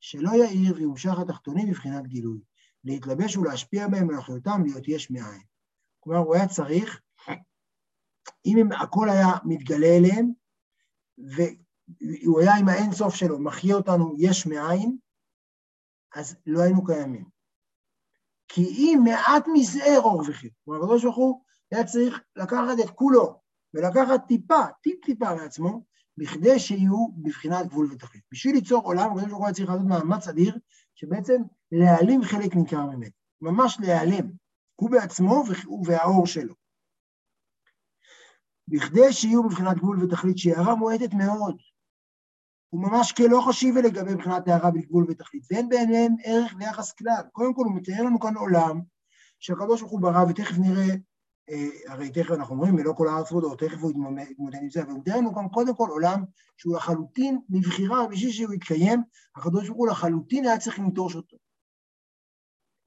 שלא 0.00 0.30
יאיר 0.30 0.74
וימשך 0.76 1.18
התחתונים 1.18 1.68
מבחינת 1.68 2.06
גילוי, 2.06 2.40
להתלבש 2.84 3.36
ולהשפיע 3.36 3.88
בהם 3.88 4.08
ולאחיותם 4.08 4.62
להיות 4.64 4.88
יש 4.88 5.10
מאין. 5.10 5.42
כלומר, 6.00 6.18
הוא 6.18 6.34
היה 6.34 6.48
צריך 6.48 7.00
אם 8.46 8.58
הם, 8.58 8.72
הכל 8.72 9.08
היה 9.08 9.28
מתגלה 9.44 9.86
אליהם, 9.86 10.32
והוא 11.18 12.40
היה 12.40 12.54
עם 12.56 12.68
האין 12.68 12.92
סוף 12.92 13.14
שלו, 13.14 13.38
מחיה 13.38 13.74
אותנו 13.74 14.14
יש 14.18 14.46
מאין, 14.46 14.96
אז 16.14 16.36
לא 16.46 16.62
היינו 16.62 16.84
קיימים. 16.84 17.24
כי 18.48 18.62
אם 18.62 19.00
מעט 19.04 19.44
מזער 19.52 20.00
אור 20.00 20.22
וכי, 20.28 20.50
כלומר, 20.64 20.84
הקדוש 20.84 21.04
ברוך 21.04 21.16
הוא 21.16 21.42
היה 21.70 21.84
צריך 21.84 22.20
לקחת 22.36 22.84
את 22.84 22.90
כולו, 22.90 23.40
ולקחת 23.74 24.26
טיפה, 24.28 24.62
טיפ-טיפה 24.82 25.34
מעצמו, 25.34 25.91
בכדי 26.18 26.58
שיהיו 26.58 27.08
בבחינת 27.16 27.66
גבול 27.66 27.92
ותכלית. 27.92 28.22
בשביל 28.32 28.54
ליצור 28.54 28.82
עולם, 28.84 29.10
הקדוש 29.10 29.24
ברוך 29.24 29.38
הוא 29.38 29.46
היה 29.46 29.54
צריך 29.54 29.68
לעשות 29.68 29.86
מאמץ 29.86 30.28
אדיר, 30.28 30.58
שבעצם 30.94 31.42
להעלים 31.72 32.22
חלק 32.22 32.54
ניכר 32.54 32.86
ממנו. 32.86 33.12
ממש 33.40 33.78
להיעלם, 33.80 34.30
הוא 34.74 34.90
בעצמו 34.90 35.44
והאור 35.86 36.26
שלו. 36.26 36.54
בכדי 38.68 39.12
שיהיו 39.12 39.42
מבחינת 39.42 39.76
גבול 39.76 40.04
ותכלית 40.04 40.38
שהיא 40.38 40.54
הערה 40.54 40.74
מועטת 40.74 41.14
מאוד. 41.14 41.56
הוא 42.68 42.82
ממש 42.82 43.12
כלא 43.12 43.44
חשיב 43.48 43.76
לגבי 43.76 44.14
מבחינת 44.14 44.48
הערה 44.48 44.70
בגבול 44.70 45.06
ותכלית, 45.08 45.44
ואין 45.50 45.68
בעיניהם 45.68 46.12
ערך 46.24 46.54
ויחס 46.58 46.92
כלל. 46.92 47.22
קודם 47.32 47.54
כל 47.54 47.64
הוא 47.64 47.74
מתאר 47.74 48.02
לנו 48.02 48.20
כאן 48.20 48.36
עולם 48.36 48.80
שהקדוש 49.40 49.80
ברוך 49.80 49.92
הוא 49.92 50.00
ברא, 50.00 50.24
ותכף 50.28 50.58
נראה, 50.58 50.82
אה, 50.82 50.94
הרי 51.86 52.10
תכף 52.10 52.30
אנחנו 52.30 52.54
אומרים, 52.54 52.74
ולא 52.74 52.92
כל 52.96 53.08
הארץ 53.08 53.32
ועודו, 53.32 53.54
תכף 53.56 53.78
הוא 53.82 53.90
יתמודד 54.30 54.58
עם 54.62 54.70
זה, 54.70 54.82
אבל 54.82 54.90
הוא 54.90 55.02
לנו 55.06 55.34
כאן 55.34 55.48
קודם 55.48 55.76
כל 55.76 55.88
עולם 55.90 56.24
שהוא 56.56 56.76
לחלוטין 56.76 57.40
מבחירה, 57.48 58.06
בשביל 58.06 58.32
שהוא 58.32 58.54
יתקיים, 58.54 59.02
הקדוש 59.36 59.68
ברוך 59.68 59.78
הוא 59.78 59.88
לחלוטין 59.88 60.46
היה 60.46 60.58
צריך 60.58 60.78
לנטוש 60.78 61.16
אותו. 61.16 61.36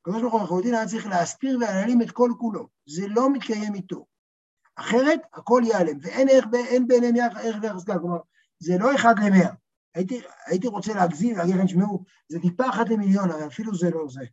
הקדוש 0.02 0.22
ברוך 0.22 0.34
הוא 0.34 0.42
לחלוטין 0.44 0.74
היה 0.74 0.88
צריך 0.88 1.08
להסתיר 1.08 1.58
ולהעלים 1.58 2.02
את 2.02 2.12
כל 2.12 2.32
כולו, 2.38 2.68
זה 2.86 3.08
לא 3.08 3.34
מתקיים 3.34 3.76
איתו. 3.76 4.06
אחרת 4.76 5.20
הכל 5.34 5.62
ייעלם, 5.66 5.98
ואין 6.02 6.28
ערך, 6.32 6.46
אין 6.68 6.88
ביניהם 6.88 7.16
ערך 7.16 7.62
כלל, 7.86 8.00
כלומר, 8.00 8.20
זה 8.60 8.78
לא 8.80 8.96
אחד 8.96 9.16
למאה. 9.20 9.54
הייתי, 9.96 10.22
הייתי 10.46 10.68
רוצה 10.68 10.94
להגזים, 10.94 11.38
להגיד 11.38 11.56
לכם, 11.56 11.68
שמעו, 11.68 12.04
זה 12.30 12.40
טיפה 12.40 12.70
אחת 12.70 12.90
למיליון, 12.90 13.32
אבל 13.32 13.48
אפילו 13.48 13.76
זה 13.76 13.90
לא 13.90 14.06
זה. 14.10 14.26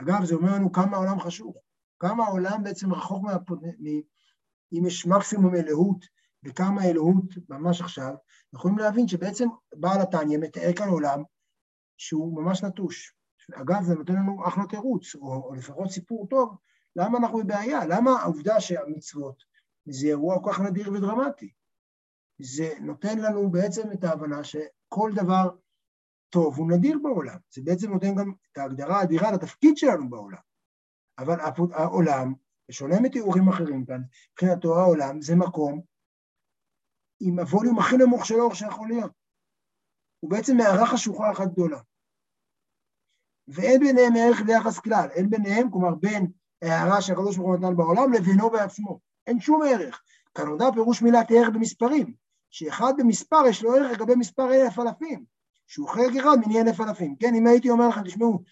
אגב, 0.00 0.24
זה 0.24 0.34
אומר 0.34 0.54
לנו 0.54 0.72
כמה 0.72 0.96
העולם 0.96 1.20
חשוך, 1.20 1.56
כמה 2.00 2.24
העולם 2.24 2.62
בעצם 2.62 2.92
רחוק 2.92 3.22
מהפוד... 3.22 3.64
מ... 3.64 3.86
אם 4.72 4.86
יש 4.86 5.06
מקסימום 5.06 5.54
אלוהות 5.54 6.04
וכמה 6.44 6.84
אלוהות 6.84 7.34
ממש 7.48 7.80
עכשיו, 7.80 8.14
יכולים 8.54 8.78
להבין 8.78 9.08
שבעצם 9.08 9.48
בעל 9.74 10.00
התניא 10.00 10.38
מתאר 10.38 10.72
כאן 10.76 10.88
עולם 10.88 11.22
שהוא 11.96 12.42
ממש 12.42 12.64
נטוש. 12.64 13.14
אגב, 13.52 13.82
זה 13.82 13.94
נותן 13.94 14.12
לנו 14.12 14.48
אחלה 14.48 14.64
תירוץ, 14.68 15.14
או, 15.14 15.34
או 15.34 15.54
לפחות 15.54 15.90
סיפור 15.90 16.26
טוב, 16.30 16.56
למה 16.96 17.18
אנחנו 17.18 17.38
בבעיה? 17.38 17.86
למה 17.86 18.10
העובדה 18.10 18.60
שהמצוות 18.60 19.42
זה 19.86 20.06
אירוע 20.06 20.42
כל 20.44 20.50
כך 20.52 20.60
נדיר 20.60 20.92
ודרמטי? 20.92 21.52
זה 22.38 22.74
נותן 22.80 23.18
לנו 23.18 23.50
בעצם 23.50 23.92
את 23.92 24.04
ההבנה 24.04 24.44
שכל 24.44 25.10
דבר 25.14 25.50
טוב 26.30 26.58
הוא 26.58 26.70
נדיר 26.70 26.98
בעולם. 27.02 27.38
זה 27.50 27.62
בעצם 27.64 27.92
נותן 27.92 28.14
גם 28.14 28.32
את 28.52 28.58
ההגדרה 28.58 29.00
האדירה 29.00 29.32
לתפקיד 29.32 29.76
שלנו 29.76 30.10
בעולם. 30.10 30.49
אבל 31.18 31.36
העולם, 31.72 32.34
בשונה 32.68 33.00
מתיאורים 33.00 33.48
אחרים 33.48 33.84
כאן, 33.84 34.00
מבחינתו 34.32 34.78
העולם 34.78 35.22
זה 35.22 35.36
מקום 35.36 35.80
עם 37.20 37.38
הווליום 37.38 37.78
הכי 37.78 37.96
נמוך 37.96 38.26
של 38.26 38.40
אור 38.40 38.54
שיכול 38.54 38.88
להיות. 38.88 39.12
הוא 40.20 40.30
בעצם 40.30 40.56
מערה 40.56 40.86
חשוכה 40.86 41.32
אחת 41.32 41.48
גדולה. 41.52 41.80
ואין 43.48 43.80
ביניהם 43.80 44.12
ערך 44.18 44.42
ויחס 44.46 44.78
כלל, 44.78 45.08
אין 45.10 45.30
ביניהם, 45.30 45.70
כלומר 45.70 45.94
בין 45.94 46.26
הערה 46.62 47.02
שהקדוש 47.02 47.36
ברוך 47.36 47.48
הוא 47.48 47.56
נתן 47.56 47.76
בעולם 47.76 48.12
לבינו 48.12 48.50
בעצמו. 48.50 49.00
אין 49.26 49.40
שום 49.40 49.62
ערך. 49.62 50.02
כאן 50.34 50.46
נודע 50.46 50.64
פירוש 50.74 51.02
מילת 51.02 51.26
ערך 51.30 51.48
במספרים, 51.54 52.14
שאחד 52.50 52.92
במספר 52.98 53.42
יש 53.48 53.62
לו 53.62 53.74
ערך 53.74 53.92
לגבי 53.92 54.14
מספר 54.14 54.52
אלף 54.52 54.78
אלפים, 54.78 55.24
שהוא 55.66 55.88
חלק 55.88 56.16
אחד 56.20 56.36
מני 56.46 56.60
אלף 56.60 56.80
אלפים. 56.80 57.16
כן, 57.16 57.34
אם 57.34 57.46
הייתי 57.46 57.70
אומר 57.70 57.88
לכם, 57.88 58.04
תשמעו, 58.04 58.42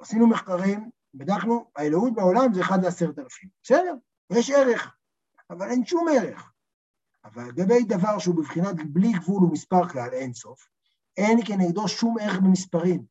עשינו 0.00 0.26
מחקרים, 0.26 0.90
בדקנו, 1.14 1.70
האלוהות 1.76 2.14
בעולם 2.14 2.54
זה 2.54 2.60
אחד 2.60 2.84
לעשרת 2.84 3.18
אלפים. 3.18 3.48
בסדר, 3.62 3.94
יש 4.32 4.50
ערך, 4.50 4.94
אבל 5.50 5.70
אין 5.70 5.84
שום 5.84 6.06
ערך. 6.08 6.52
אבל 7.24 7.48
לגבי 7.48 7.84
דבר 7.84 8.18
שהוא 8.18 8.36
בבחינת 8.36 8.76
בלי 8.92 9.12
גבול 9.12 9.44
ומספר 9.44 9.88
כלל, 9.88 10.08
אין 10.12 10.32
סוף, 10.32 10.68
אין 11.16 11.38
כנגדו 11.46 11.88
שום 11.88 12.16
ערך 12.20 12.38
במספרים. 12.38 13.04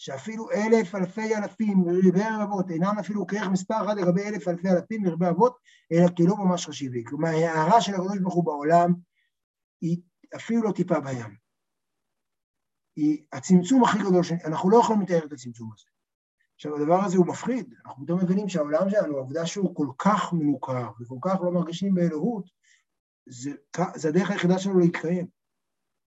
שאפילו 0.00 0.50
אלף 0.50 0.94
אלפי 0.94 1.36
אלפים 1.36 1.78
מרבי 1.86 2.22
רבבות 2.40 2.70
אינם 2.70 2.98
אפילו 3.00 3.26
כערך 3.26 3.48
מספר 3.48 3.84
אחד 3.84 3.98
לגבי 3.98 4.22
אלף 4.28 4.48
אלפי 4.48 4.68
אלפים 4.68 5.02
מרבי 5.02 5.28
אבות, 5.28 5.56
אלא 5.92 6.06
כאילו 6.16 6.36
ממש 6.36 6.66
חשיבי. 6.66 7.04
כלומר, 7.04 7.28
ההערה 7.28 7.80
של 7.80 7.94
הקדוש 7.94 8.18
ברוך 8.18 8.34
הוא 8.34 8.44
בעולם 8.44 8.94
היא 9.80 10.02
אפילו 10.36 10.62
לא 10.62 10.72
טיפה 10.72 11.00
בים. 11.00 11.36
היא 12.96 13.24
הצמצום 13.32 13.84
הכי 13.84 13.98
גדול, 13.98 14.22
אנחנו 14.44 14.70
לא 14.70 14.78
יכולים 14.78 15.02
לתאר 15.02 15.26
את 15.26 15.32
הצמצום 15.32 15.70
הזה. 15.74 15.86
עכשיו, 16.60 16.76
הדבר 16.76 17.04
הזה 17.04 17.16
הוא 17.16 17.26
מפחיד, 17.26 17.74
אנחנו 17.86 18.04
פתאום 18.04 18.20
מבינים 18.22 18.48
שהעולם 18.48 18.90
שלנו, 18.90 19.16
העובדה 19.16 19.46
שהוא 19.46 19.74
כל 19.74 19.86
כך 19.98 20.32
מנוכר 20.32 20.90
וכל 21.00 21.16
כך 21.22 21.40
לא 21.42 21.52
מרגישים 21.52 21.94
באלוהות, 21.94 22.50
זה, 23.26 23.50
זה 23.94 24.08
הדרך 24.08 24.30
היחידה 24.30 24.58
שלנו 24.58 24.78
להתקיים. 24.78 25.26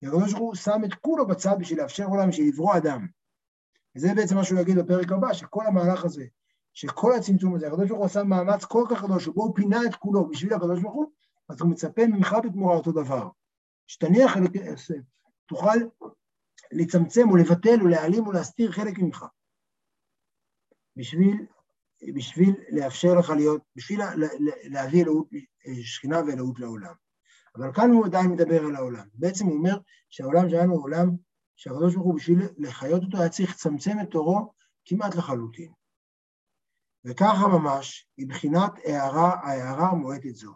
הקדוש 0.03 0.33
ברוך 0.33 0.43
הוא 0.43 0.55
שם 0.55 0.81
את 0.85 0.93
כולו 0.93 1.27
בצד 1.27 1.55
בשביל 1.59 1.81
לאפשר 1.81 2.05
עולם, 2.05 2.29
בשביל 2.29 2.47
לברוא 2.47 2.77
אדם. 2.77 3.07
וזה 3.95 4.07
בעצם 4.15 4.35
מה 4.35 4.43
שהוא 4.43 4.59
יגיד 4.59 4.77
בפרק 4.79 5.11
הבא, 5.11 5.33
שכל 5.33 5.65
המהלך 5.65 6.05
הזה, 6.05 6.25
שכל 6.73 7.13
הצמצום 7.13 7.55
הזה, 7.55 7.67
הקדוש 7.67 7.87
ברוך 7.87 7.99
הוא 7.99 8.05
עשה 8.05 8.23
מאמץ 8.23 8.65
כל 8.65 8.85
כך 8.89 9.03
גדול, 9.03 9.19
שבו 9.19 9.43
הוא 9.43 9.55
פינה 9.55 9.79
את 9.85 9.95
כולו 9.95 10.29
בשביל 10.29 10.53
הקדוש 10.53 10.81
ברוך 10.81 10.95
הוא, 10.95 11.11
אז 11.49 11.61
הוא 11.61 11.69
מצפה 11.69 12.07
ממך 12.07 12.35
בתמורה 12.43 12.75
אותו 12.75 12.91
דבר. 12.91 13.29
שתניח 13.87 14.37
תוכל 15.45 15.77
לצמצם 16.71 17.29
או 17.29 17.35
לבטל 17.35 17.81
או 17.81 17.87
להעלים 17.87 18.27
או 18.27 18.31
להסתיר 18.31 18.71
חלק 18.71 18.99
ממך. 18.99 19.25
בשביל, 20.95 21.45
בשביל 22.15 22.55
לאפשר 22.69 23.13
לך 23.13 23.29
להיות, 23.29 23.61
בשביל 23.75 24.01
להביא 24.63 25.03
אלוהות, 25.03 25.27
שכינה 25.83 26.19
ואלוהות 26.27 26.59
לעולם. 26.59 26.93
אבל 27.55 27.73
כאן 27.73 27.91
הוא 27.91 28.05
עדיין 28.05 28.31
מדבר 28.31 28.65
על 28.65 28.75
העולם. 28.75 29.07
בעצם 29.13 29.45
הוא 29.45 29.57
אומר 29.57 29.77
שהעולם 30.09 30.49
שלנו 30.49 30.73
הוא 30.73 30.83
עולם 30.83 31.09
שהקדוש 31.55 31.95
ברוך 31.95 32.07
הוא 32.07 32.15
בשביל 32.15 32.39
לחיות 32.57 33.03
אותו 33.03 33.17
היה 33.17 33.29
צריך 33.29 33.51
לצמצם 33.51 33.97
את 34.01 34.11
תורו 34.11 34.53
כמעט 34.85 35.15
לחלוטין. 35.15 35.71
וככה 37.05 37.47
ממש 37.47 38.07
היא 38.17 38.27
בחינת 38.27 38.71
הערה, 38.85 39.33
ההערה 39.33 39.89
המועטת 39.89 40.35
זו, 40.35 40.53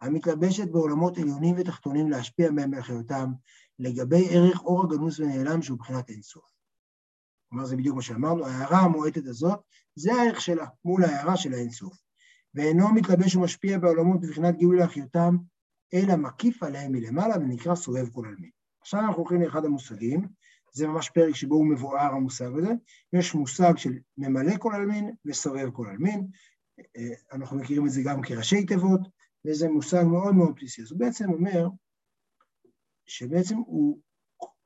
המתלבשת 0.00 0.68
בעולמות 0.68 1.18
עליונים 1.18 1.54
ותחתונים 1.58 2.10
להשפיע 2.10 2.50
מהם 2.50 2.74
לחיותם 2.74 3.32
לגבי 3.78 4.28
ערך 4.30 4.62
אור 4.62 4.84
הגנוז 4.84 5.20
ונעלם 5.20 5.62
שהוא 5.62 5.78
בחינת 5.78 6.10
אינסוף. 6.10 6.53
כלומר 7.54 7.66
זה 7.66 7.76
בדיוק 7.76 7.96
מה 7.96 8.02
שאמרנו, 8.02 8.46
ההערה 8.46 8.78
המועטת 8.78 9.26
הזאת 9.26 9.60
זה 9.96 10.12
הערך 10.12 10.40
שלה 10.40 10.66
מול 10.84 11.04
ההערה 11.04 11.36
של 11.36 11.54
האינסוף. 11.54 11.98
ואינו 12.54 12.94
מתלבש 12.94 13.36
ומשפיע 13.36 13.78
בעולמות 13.78 14.20
בבחינת 14.20 14.56
גילוי 14.56 14.76
לאחיותם, 14.78 15.36
אלא 15.94 16.16
מקיף 16.16 16.62
עליהם 16.62 16.92
מלמעלה 16.92 17.36
ונקרא 17.36 17.74
סובב 17.74 18.08
כל 18.08 18.26
עלמין. 18.26 18.50
עכשיו 18.80 19.00
אנחנו 19.00 19.16
הולכים 19.16 19.42
לאחד 19.42 19.64
המושגים, 19.64 20.28
זה 20.72 20.86
ממש 20.86 21.10
פרק 21.10 21.34
שבו 21.34 21.54
הוא 21.54 21.66
מבואר 21.66 22.14
המושג 22.14 22.50
הזה, 22.58 22.72
יש 23.12 23.34
מושג 23.34 23.76
של 23.76 23.98
ממלא 24.18 24.56
כל 24.58 24.74
עלמין 24.74 25.14
וסובב 25.24 25.70
כל 25.70 25.86
עלמין, 25.88 26.26
אה, 26.96 27.14
אנחנו 27.32 27.56
מכירים 27.56 27.86
את 27.86 27.90
זה 27.90 28.02
גם 28.04 28.22
כראשי 28.22 28.66
תיבות, 28.66 29.00
וזה 29.46 29.68
מושג 29.68 30.02
מאוד 30.02 30.34
מאוד 30.34 30.54
בסיסי. 30.56 30.82
אז 30.82 30.90
הוא 30.90 31.00
בעצם 31.00 31.32
אומר 31.32 31.68
שבעצם 33.06 33.56
הוא, 33.56 33.98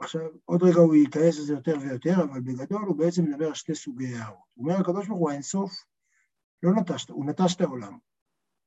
עכשיו 0.00 0.21
עוד 0.45 0.62
רגע 0.62 0.81
הוא 0.81 0.95
ייכנס 0.95 1.38
לזה 1.38 1.52
יותר 1.52 1.76
ויותר, 1.81 2.23
אבל 2.23 2.40
בגדול 2.40 2.83
הוא 2.83 2.97
בעצם 2.97 3.25
מדבר 3.25 3.47
על 3.47 3.55
שתי 3.55 3.75
סוגי 3.75 4.14
הערות. 4.14 4.38
הוא 4.55 4.69
אומר 4.69 4.81
הקדוש 4.81 5.07
ברוך 5.07 5.21
הוא 5.21 5.31
האינסוף 5.31 5.85
לא 6.62 6.73
נטש, 6.73 7.09
הוא 7.09 7.26
נטש 7.26 7.55
את 7.55 7.61
העולם, 7.61 7.99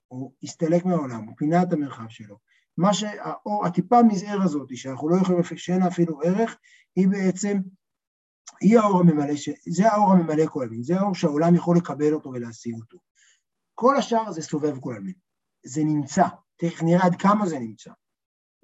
הוא 0.07 0.31
הסתלק 0.43 0.85
מהעולם, 0.85 1.23
הוא 1.23 1.35
פינה 1.37 1.63
את 1.63 1.73
המרחב 1.73 2.09
שלו. 2.09 2.37
מה 2.77 2.93
שהאור, 2.93 3.65
הטיפה 3.65 4.03
מזער 4.03 4.41
הזאת, 4.43 4.77
שאנחנו 4.77 5.09
לא 5.09 5.15
יכולים, 5.15 5.43
שאין 5.43 5.83
אפילו 5.83 6.21
ערך, 6.21 6.57
היא 6.95 7.07
בעצם, 7.07 7.57
היא 8.61 8.79
האור 8.79 8.99
הממלא, 8.99 9.33
זה 9.69 9.91
האור 9.91 10.11
הממלא 10.11 10.45
כל 10.45 10.63
המין, 10.63 10.83
זה 10.83 10.99
האור 10.99 11.15
שהעולם 11.15 11.55
יכול 11.55 11.77
לקבל 11.77 12.13
אותו 12.13 12.29
ולהשיג 12.29 12.75
אותו. 12.75 12.97
כל 13.75 13.97
השאר 13.97 14.31
זה 14.31 14.41
סובב 14.41 14.79
כל 14.79 14.95
המין, 14.95 15.13
זה 15.65 15.83
נמצא, 15.83 16.23
תכף 16.55 16.83
נראה 16.83 17.05
עד 17.05 17.15
כמה 17.15 17.45
זה 17.45 17.59
נמצא. 17.59 17.91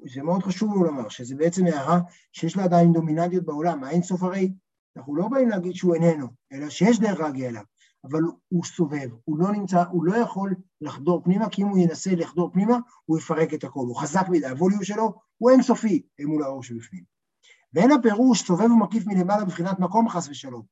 זה 0.06 0.24
מאוד 0.24 0.44
חשוב 0.44 0.74
לו 0.74 0.84
לומר, 0.84 1.10
שזה 1.10 1.36
בעצם 1.36 1.66
הערה 1.66 2.00
שיש 2.32 2.58
לה 2.58 2.64
עדיין 2.64 2.94
דומיננטיות 2.94 3.46
בעולם, 3.46 3.84
האין 3.84 4.04
סוף 4.04 4.24
הרי, 4.24 4.54
אנחנו 4.98 5.16
לא 5.16 5.28
באים 5.28 5.50
להגיד 5.50 5.74
שהוא 5.74 5.96
איננו, 5.96 6.28
אלא 6.54 6.70
שיש 6.70 7.00
דרך 7.00 7.20
להגיע 7.20 7.50
אליו. 7.50 7.64
אבל 8.04 8.22
הוא 8.48 8.64
סובב, 8.64 9.10
הוא 9.24 9.40
לא 9.40 9.52
נמצא, 9.52 9.84
הוא 9.92 10.06
לא 10.06 10.16
יכול 10.16 10.56
לחדור 10.82 11.24
פנימה, 11.24 11.50
כי 11.50 11.62
אם 11.62 11.68
הוא 11.68 11.78
ינסה 11.78 12.16
לחדור 12.16 12.52
פנימה, 12.54 12.78
הוא 13.06 13.18
יפרק 13.18 13.54
את 13.54 13.64
הכל, 13.64 13.80
הוא 13.80 13.96
חזק 13.96 14.26
מדי, 14.30 14.48
הווליום 14.48 14.84
שלו 14.84 15.14
הוא 15.38 15.52
אינסופי 15.52 16.02
מול 16.26 16.44
האור 16.44 16.64
שבפנים. 16.64 17.04
ואין 17.74 17.92
הפירוש 17.92 18.42
סובב 18.42 18.72
ומקיף 18.72 19.08
מלמעלה 19.08 19.46
מבחינת 19.46 19.80
מקום 19.80 20.10
חס 20.10 20.28
ושלום, 20.30 20.64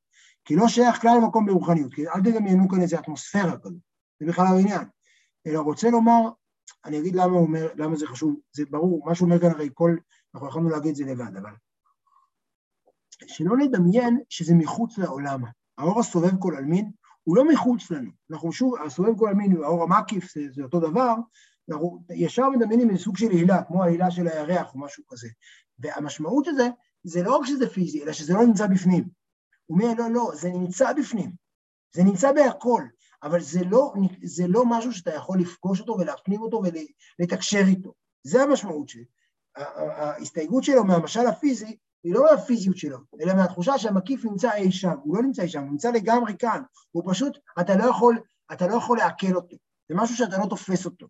כי 0.45 0.55
לא 0.55 0.67
שייך 0.67 1.01
כלל 1.01 1.17
למקום 1.17 1.45
ברוחניות, 1.45 1.93
כי 1.93 2.07
אל 2.07 2.21
תדמיינו 2.21 2.69
כאן 2.69 2.81
איזה 2.81 2.99
אטמוספירה 2.99 3.57
כזאת, 3.57 3.79
זה 4.19 4.25
בכלל 4.25 4.45
העניין. 4.45 4.87
אלא 5.47 5.59
רוצה 5.59 5.89
לומר, 5.89 6.29
אני 6.85 6.99
אגיד 6.99 7.15
למה, 7.15 7.37
אומר, 7.37 7.67
למה 7.75 7.95
זה 7.95 8.07
חשוב, 8.07 8.35
זה 8.53 8.63
ברור, 8.69 9.05
מה 9.05 9.15
שהוא 9.15 9.25
אומר 9.25 9.39
כאן 9.39 9.49
הרי 9.49 9.69
כל, 9.73 9.95
אנחנו 10.35 10.47
יכולנו 10.47 10.69
להגיד 10.69 10.89
את 10.89 10.95
זה 10.95 11.03
לבד, 11.05 11.37
אבל 11.41 11.51
שלא 13.27 13.57
נדמיין 13.57 14.19
שזה 14.29 14.53
מחוץ 14.55 14.97
לעולם. 14.97 15.41
האור 15.77 15.99
הסובב 15.99 16.39
כל 16.39 16.55
עלמין 16.55 16.91
הוא 17.23 17.37
לא 17.37 17.47
מחוץ 17.47 17.91
לנו. 17.91 18.11
אנחנו 18.31 18.51
שוב, 18.51 18.75
הסובב 18.85 19.17
כל 19.17 19.29
המין, 19.29 19.63
האור 19.63 19.83
המקיף 19.83 20.33
זה, 20.33 20.41
זה 20.51 20.63
אותו 20.63 20.79
דבר, 20.79 21.15
אנחנו 21.69 22.03
ישר 22.09 22.49
מדמיינים 22.49 22.89
איזה 22.89 23.03
סוג 23.03 23.17
של 23.17 23.29
הילה, 23.31 23.63
כמו 23.63 23.83
ההילה 23.83 24.11
של 24.11 24.27
הירח 24.27 24.73
או 24.73 24.79
משהו 24.79 25.03
כזה. 25.07 25.27
והמשמעות 25.79 26.45
של 26.45 26.51
זה, 26.57 26.69
זה 27.03 27.23
לא 27.23 27.37
רק 27.37 27.45
שזה 27.45 27.69
פיזי, 27.69 28.03
אלא 28.03 28.11
שזה 28.11 28.33
לא 28.33 28.45
נמצא 28.45 28.67
בפנים. 28.67 29.09
הוא 29.65 29.81
אומר, 29.81 29.93
לא, 29.97 30.09
לא, 30.09 30.31
זה 30.35 30.49
נמצא 30.49 30.93
בפנים. 30.93 31.31
זה 31.95 32.03
נמצא 32.03 32.31
בהכל, 32.31 32.83
אבל 33.23 33.41
זה 33.41 33.59
לא, 33.69 33.93
זה 34.23 34.43
לא 34.47 34.63
משהו 34.65 34.93
שאתה 34.93 35.13
יכול 35.13 35.39
לפגוש 35.39 35.79
אותו 35.79 35.97
ולהפנים 35.99 36.41
אותו 36.41 36.61
ולתקשר 37.19 37.63
איתו. 37.67 37.93
זה 38.23 38.43
המשמעות 38.43 38.89
שלי. 38.89 39.05
ההסתייגות 39.55 40.63
שלו 40.63 40.83
מהמשל 40.83 41.27
הפיזי 41.27 41.77
היא 42.03 42.13
לא 42.13 42.23
מהפיזיות 42.31 42.77
שלו, 42.77 42.97
אלא 43.21 43.33
מהתחושה 43.33 43.77
שהמקיף 43.77 44.25
נמצא 44.25 44.53
אי 44.53 44.71
שם, 44.71 44.95
הוא 45.03 45.17
לא 45.17 45.21
נמצא 45.21 45.41
אי 45.41 45.49
שם, 45.49 45.61
הוא 45.61 45.71
נמצא 45.71 45.91
לגמרי 45.91 46.33
כאן, 46.39 46.61
הוא 46.91 47.03
פשוט, 47.07 47.37
אתה 47.59 47.75
לא 47.75 47.83
יכול, 47.83 48.19
אתה 48.53 48.67
לא 48.67 48.75
יכול 48.75 48.97
לעכל 48.97 49.35
אותו, 49.35 49.57
זה 49.89 49.95
משהו 49.95 50.15
שאתה 50.15 50.37
לא 50.37 50.45
תופס 50.49 50.85
אותו. 50.85 51.07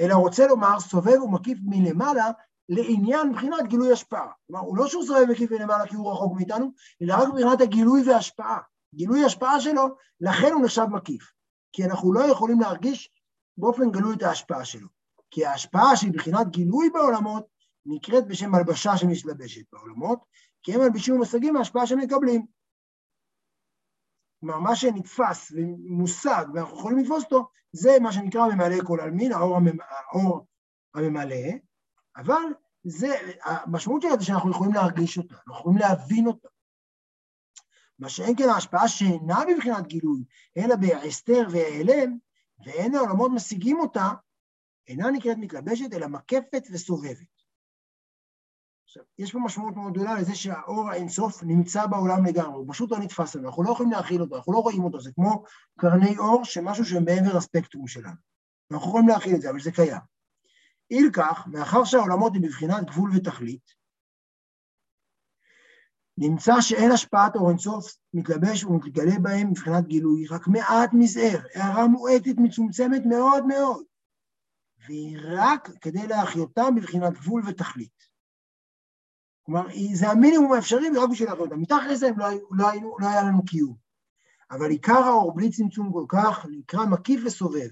אלא 0.00 0.14
רוצה 0.14 0.46
לומר, 0.46 0.80
סובב 0.80 1.22
ומקיף 1.22 1.58
מלמעלה 1.62 2.30
לעניין 2.68 3.28
מבחינת 3.28 3.68
גילוי 3.68 3.92
השפעה. 3.92 4.28
כלומר, 4.46 4.62
הוא 4.62 4.76
לא 4.76 4.86
שהוא 4.86 5.04
סובב 5.06 5.20
ומקיף 5.28 5.50
מלמעלה 5.50 5.86
כי 5.86 5.96
הוא 5.96 6.12
רחוק 6.12 6.36
מאיתנו, 6.36 6.72
אלא 7.02 7.14
רק 7.14 7.28
מבחינת 7.28 7.60
הגילוי 7.60 8.08
וההשפעה. 8.08 8.58
גילוי 8.94 9.24
השפעה 9.24 9.60
שלו, 9.60 9.96
לכן 10.20 10.52
הוא 10.52 10.64
נחשב 10.64 10.86
מקיף. 10.90 11.32
כי 11.72 11.84
אנחנו 11.84 12.12
לא 12.12 12.20
יכולים 12.20 12.60
להרגיש 12.60 13.10
באופן 13.58 13.90
גלוי 13.90 14.16
את 14.16 14.22
ההשפעה 14.22 14.64
שלו. 14.64 14.88
כי 15.30 15.46
ההשפעה 15.46 15.96
שהיא 15.96 16.10
מבחינת 16.10 16.50
גילוי 16.50 16.90
בעולמות, 16.90 17.46
נקראת 17.86 18.28
בשם 18.28 18.54
הלבשה 18.54 18.96
שמתלבשת 18.96 19.62
בעולמות, 19.72 20.24
כי 20.62 20.74
הם 20.74 20.80
מלבישים 20.80 21.14
ומושגים 21.14 21.54
מההשפעה 21.54 21.86
שהם 21.86 21.98
מקבלים. 21.98 22.46
כלומר, 24.40 24.58
מה 24.58 24.76
שנתפס 24.76 25.52
ומושג 25.52 26.44
ואנחנו 26.54 26.78
יכולים 26.78 26.98
לתפוס 26.98 27.24
אותו, 27.24 27.48
זה 27.72 27.90
מה 28.00 28.12
שנקרא 28.12 28.46
ממלא 28.46 28.84
כל 28.86 29.00
עלמין, 29.00 29.32
האור, 29.32 29.56
הממ... 29.56 29.78
האור 29.80 30.46
הממלא, 30.94 31.46
אבל 32.16 32.42
זה, 32.84 33.08
המשמעות 33.44 34.02
שלה 34.02 34.16
זה 34.18 34.24
שאנחנו 34.24 34.50
יכולים 34.50 34.72
להרגיש 34.72 35.18
אותה, 35.18 35.34
אנחנו 35.34 35.54
יכולים 35.54 35.78
להבין 35.78 36.26
אותה. 36.26 36.48
מה 37.98 38.08
שאין 38.08 38.36
כן 38.36 38.48
ההשפעה 38.48 38.88
שאינה 38.88 39.40
בבחינת 39.50 39.86
גילוי, 39.86 40.24
אלא 40.56 40.76
בהסתר 40.76 41.46
והיעלם, 41.50 42.16
ואין 42.64 42.94
העולמות 42.94 43.30
משיגים 43.34 43.80
אותה, 43.80 44.10
אינה 44.88 45.10
נקראת 45.10 45.36
מתלבשת, 45.40 45.92
אלא 45.92 46.06
מקפת 46.06 46.62
וסובבת. 46.72 47.34
עכשיו, 48.84 49.02
יש 49.18 49.32
פה 49.32 49.38
משמעות 49.38 49.76
מאוד 49.76 49.92
גדולה 49.92 50.14
לזה 50.14 50.34
שהאור 50.34 50.90
האינסוף 50.90 51.42
נמצא 51.42 51.86
בעולם 51.86 52.24
לגמרי, 52.26 52.54
הוא 52.54 52.66
פשוט 52.68 52.90
לא 52.90 52.98
נתפס 52.98 53.34
לנו, 53.34 53.48
אנחנו 53.48 53.62
לא 53.62 53.70
יכולים 53.70 53.92
להכיל 53.92 54.20
אותו, 54.20 54.36
אנחנו 54.36 54.52
לא 54.52 54.58
רואים 54.58 54.84
אותו, 54.84 55.00
זה 55.00 55.10
כמו 55.14 55.44
קרני 55.78 56.18
אור 56.18 56.44
שמשהו 56.44 56.84
שמעבר 56.84 57.36
הספקטרום 57.36 57.86
שלנו. 57.86 58.16
אנחנו 58.72 58.88
יכולים 58.88 59.08
להכיל 59.08 59.34
את 59.34 59.40
זה, 59.40 59.50
אבל 59.50 59.60
זה 59.60 59.72
קיים. 59.72 60.00
אי 60.90 61.02
לכך, 61.02 61.44
מאחר 61.46 61.84
שהעולמות 61.84 62.32
הם 62.36 62.42
בבחינת 62.42 62.84
גבול 62.84 63.10
ותכלית, 63.16 63.74
נמצא 66.18 66.60
שאין 66.60 66.90
השפעת 66.90 67.36
אור 67.36 67.50
אינסוף 67.50 67.96
מתלבש 68.14 68.64
ומתגלה 68.64 69.18
בהם 69.22 69.50
מבחינת 69.50 69.86
גילוי, 69.86 70.26
רק 70.26 70.48
מעט 70.48 70.90
מזער, 70.92 71.40
הערה 71.54 71.86
מועטת 71.86 72.34
מצומצמת 72.36 73.02
מאוד 73.06 73.46
מאוד, 73.46 73.84
והיא 74.86 75.18
רק 75.22 75.70
כדי 75.80 76.06
להחיותם 76.06 76.74
בבחינת 76.76 77.12
גבול 77.12 77.42
ותכלית. 77.46 78.14
כלומר, 79.42 79.66
זה 79.94 80.08
המינימום 80.08 80.52
האפשרי 80.52 80.88
רק 80.96 81.10
בשביל 81.10 81.28
להחיות 81.28 81.50
אותם. 81.50 81.60
מתחת 81.60 81.86
לזה 81.90 82.10
לא, 82.16 82.26
לא, 82.50 82.68
לא 82.98 83.08
היה 83.08 83.22
לנו 83.22 83.44
קיום. 83.44 83.76
אבל 84.50 84.70
עיקר 84.70 84.98
האור 84.98 85.34
בלי 85.34 85.50
צמצום 85.50 85.92
כל 85.92 86.04
כך 86.08 86.46
נקרא 86.50 86.84
מקיף 86.84 87.20
וסובב, 87.26 87.68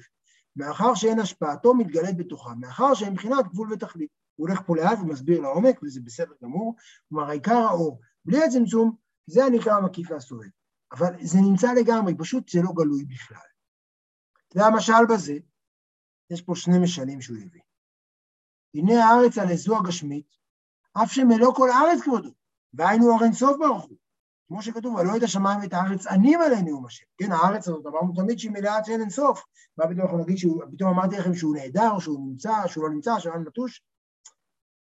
מאחר 0.57 0.95
שאין 0.95 1.19
השפעתו 1.19 1.75
מתגלית 1.75 2.17
בתוכם, 2.17 2.61
מאחר 2.61 2.95
שאין 2.95 3.13
מבחינת 3.13 3.49
גבול 3.49 3.73
ותכלית. 3.73 4.11
הוא 4.37 4.49
הולך 4.49 4.63
פה 4.67 4.77
לאט 4.77 4.99
ומסביר 5.03 5.41
לעומק, 5.41 5.83
וזה 5.83 6.01
בסדר 6.05 6.35
גמור. 6.43 6.77
כלומר, 7.09 7.31
עיקר 7.31 7.57
האור 7.57 8.01
בלי 8.25 8.45
הצמצום, 8.45 8.97
זה 9.27 9.45
הנקרא 9.45 9.73
המקיף 9.73 10.11
והסובב. 10.11 10.49
אבל 10.93 11.15
זה 11.23 11.39
נמצא 11.39 11.73
לגמרי, 11.73 12.15
פשוט 12.19 12.49
זה 12.49 12.63
לא 12.63 12.73
גלוי 12.75 13.05
בכלל. 13.05 13.49
והמשל 14.55 15.07
בזה, 15.11 15.35
יש 16.31 16.43
פה 16.43 16.53
שני 16.55 16.79
משלים 16.79 17.21
שהוא 17.21 17.37
הביא. 17.37 17.61
הנה 18.75 19.05
הארץ 19.05 19.39
על 19.39 19.51
איזו 19.51 19.79
הגשמית, 19.79 20.27
אף 20.93 21.13
שמלוא 21.13 21.55
כל 21.55 21.71
הארץ 21.71 22.01
כבודו, 22.03 22.31
והיינו 22.75 23.11
אור 23.11 23.25
אינסוף 23.25 23.57
ברוך 23.59 23.85
הוא. 23.85 23.99
כמו 24.49 24.63
שכתוב, 24.63 24.95
ולא 24.95 25.17
את 25.17 25.23
השמיים 25.23 25.61
ואת 25.61 25.73
הארץ 25.73 26.07
ענים 26.07 26.41
עלינו 26.41 26.63
נאום 26.63 26.87
השם. 26.87 27.05
כן, 27.19 27.33
הארץ 27.33 27.69
הזאת, 27.69 27.87
אמרנו 27.87 28.13
תמיד 28.17 28.39
שהיא 28.39 28.51
מלאה 28.51 28.77
עד 28.77 28.85
שאין 28.85 29.01
אינסוף. 29.01 29.45
מה 29.77 29.85
פתאום 29.85 30.01
אנחנו 30.01 30.19
נגיד 30.19 30.37
שהוא, 30.39 30.63
פתאום 30.73 30.91
אמרתי 30.91 31.17
לכם 31.17 31.35
שהוא 31.35 31.57
נהדר, 31.57 31.99
שהוא 31.99 32.31
נמצא, 32.31 32.67
שהוא 32.67 32.85
לא 32.85 32.91
נמצא, 32.91 33.19
שהוא 33.19 33.35
לא 33.35 33.41
נטוש? 33.41 33.83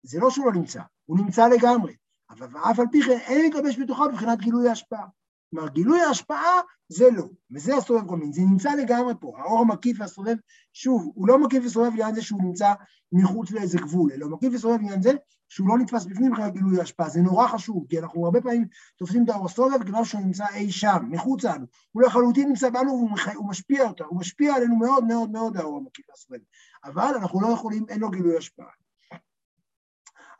זה 0.03 0.19
לא 0.19 0.29
שהוא 0.29 0.45
לא 0.45 0.51
נמצא, 0.51 0.81
הוא 1.05 1.17
נמצא 1.17 1.47
לגמרי. 1.47 1.95
אבל 2.29 2.47
אף 2.71 2.79
על 2.79 2.85
פי 2.91 3.01
כן 3.01 3.17
אין 3.17 3.41
להתלבש 3.41 3.79
בתוכה 3.79 4.07
מבחינת 4.07 4.39
גילוי 4.39 4.69
ההשפעה. 4.69 5.07
כלומר, 5.51 5.69
גילוי 5.69 6.01
ההשפעה 6.01 6.61
זה 6.89 7.11
לא, 7.11 7.23
וזה 7.51 7.75
הסובב 7.75 8.07
כל 8.07 8.17
מין, 8.17 8.33
זה 8.33 8.41
נמצא 8.41 8.75
לגמרי 8.75 9.13
פה, 9.19 9.33
האור 9.37 9.59
המקיף 9.59 9.97
והסובב, 9.99 10.35
שוב, 10.73 11.11
הוא 11.15 11.27
לא 11.27 11.39
מקיף 11.39 11.63
וסובב 11.65 11.89
לעניין 11.89 12.15
זה 12.15 12.21
שהוא 12.21 12.41
נמצא 12.43 12.73
מחוץ 13.11 13.51
לאיזה 13.51 13.77
גבול, 13.77 14.11
אלא 14.11 14.25
הוא 14.25 14.33
מקיף 14.33 14.53
וסובב 14.53 14.75
לעניין 14.81 15.01
זה 15.01 15.11
שהוא 15.49 15.69
לא 15.69 15.77
נתפס 15.77 16.05
בפנים 16.05 16.31
מבחינת 16.31 16.53
גילוי 16.53 16.79
ההשפעה, 16.79 17.09
זה 17.09 17.21
נורא 17.21 17.47
חשוב, 17.47 17.85
כי 17.89 17.99
אנחנו 17.99 18.25
הרבה 18.25 18.41
פעמים 18.41 18.67
תופסים 18.97 19.23
את 19.23 19.29
האור 19.29 19.45
הסובב 19.45 19.83
כדבר 19.83 20.03
שהוא 20.03 20.21
נמצא 20.21 20.45
אי 20.55 20.71
שם, 20.71 21.05
מחוץ 21.09 21.43
לנו, 21.43 21.65
הוא 21.91 22.03
לחלוטין 22.03 22.47
נמצא 22.47 22.69
בנו 22.69 23.09
והוא 23.33 23.49
משפיע 23.49 23.87
אותה, 23.87 24.03
הוא 24.05 24.19
משפיע 24.19 24.55
עלינו 24.55 24.75
מאוד 24.75 25.03
מאוד 25.03 25.31
מאוד 25.31 25.57
האור 25.57 25.77
המקיף 25.77 26.05
והסובב, 26.09 26.39
אבל 26.83 27.13
אנחנו 27.15 27.41
לא 27.41 27.47
יכולים, 27.47 27.85
אין 27.89 27.99
לו 27.99 28.09
גילוי 28.09 28.37
השפעה. 28.37 28.84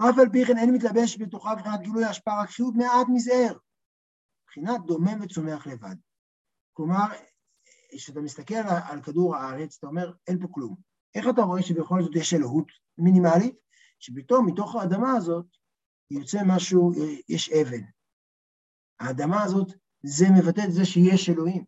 אף 0.01 0.19
על 0.19 0.29
פי 0.31 0.45
כן 0.45 0.57
אין 0.57 0.73
מתלבש 0.73 1.17
בתוכה 1.17 1.55
מבחינת 1.55 1.81
גילוי 1.81 2.03
ההשפעה, 2.03 2.41
רק 2.41 2.49
חיות 2.49 2.75
מעט 2.75 3.07
מזער. 3.13 3.57
מבחינת 4.43 4.85
דומם 4.85 5.21
וצומח 5.21 5.67
לבד. 5.67 5.95
כלומר, 6.73 7.05
כשאתה 7.95 8.21
מסתכל 8.21 8.55
על, 8.55 8.81
על 8.89 9.01
כדור 9.01 9.35
הארץ, 9.35 9.77
אתה 9.77 9.87
אומר, 9.87 10.13
אין 10.27 10.39
פה 10.39 10.47
כלום. 10.51 10.75
איך 11.15 11.25
אתה 11.29 11.41
רואה 11.41 11.61
שבכל 11.61 12.01
זאת 12.03 12.15
יש 12.15 12.33
אלוהות 12.33 12.67
מינימלית? 12.97 13.55
שפתאום 13.99 14.45
מתוך 14.45 14.75
האדמה 14.75 15.11
הזאת 15.17 15.45
יוצא 16.11 16.39
משהו, 16.45 16.91
יש 17.29 17.49
אבן. 17.49 17.81
האדמה 18.99 19.43
הזאת, 19.43 19.73
זה 20.03 20.25
מבטא 20.37 20.61
את 20.61 20.71
זה 20.71 20.85
שיש 20.85 21.29
אלוהים. 21.29 21.65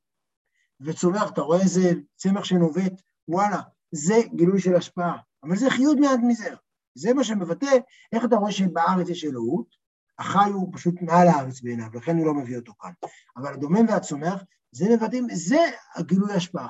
וצומח, 0.81 1.31
אתה 1.33 1.41
רואה 1.41 1.61
איזה 1.61 1.91
צמח 2.15 2.43
שנובט, 2.43 3.01
וואלה, 3.27 3.61
זה 3.91 4.15
גילוי 4.35 4.59
של 4.61 4.75
השפעה. 4.75 5.17
אבל 5.43 5.55
זה 5.55 5.69
חיות 5.69 5.97
מעט 6.01 6.19
מזער. 6.27 6.55
זה 6.97 7.13
מה 7.13 7.23
שמבטא 7.23 7.77
איך 8.13 8.25
אתה 8.25 8.35
רואה 8.35 8.51
שבארץ 8.51 9.09
יש 9.09 9.25
אלוהות, 9.25 9.75
החי 10.19 10.49
הוא 10.53 10.73
פשוט 10.73 10.95
מעל 11.01 11.27
הארץ 11.27 11.61
בעיניו, 11.61 11.87
לכן 11.93 12.17
הוא 12.17 12.25
לא 12.25 12.33
מביא 12.33 12.57
אותו 12.57 12.73
כאן. 12.79 12.91
אבל 13.37 13.53
הדומם 13.53 13.87
והצומח, 13.89 14.43
זה 14.71 14.85
מבטאים, 14.95 15.27
זה 15.33 15.59
הגילוי 15.95 16.33
השפעה. 16.33 16.69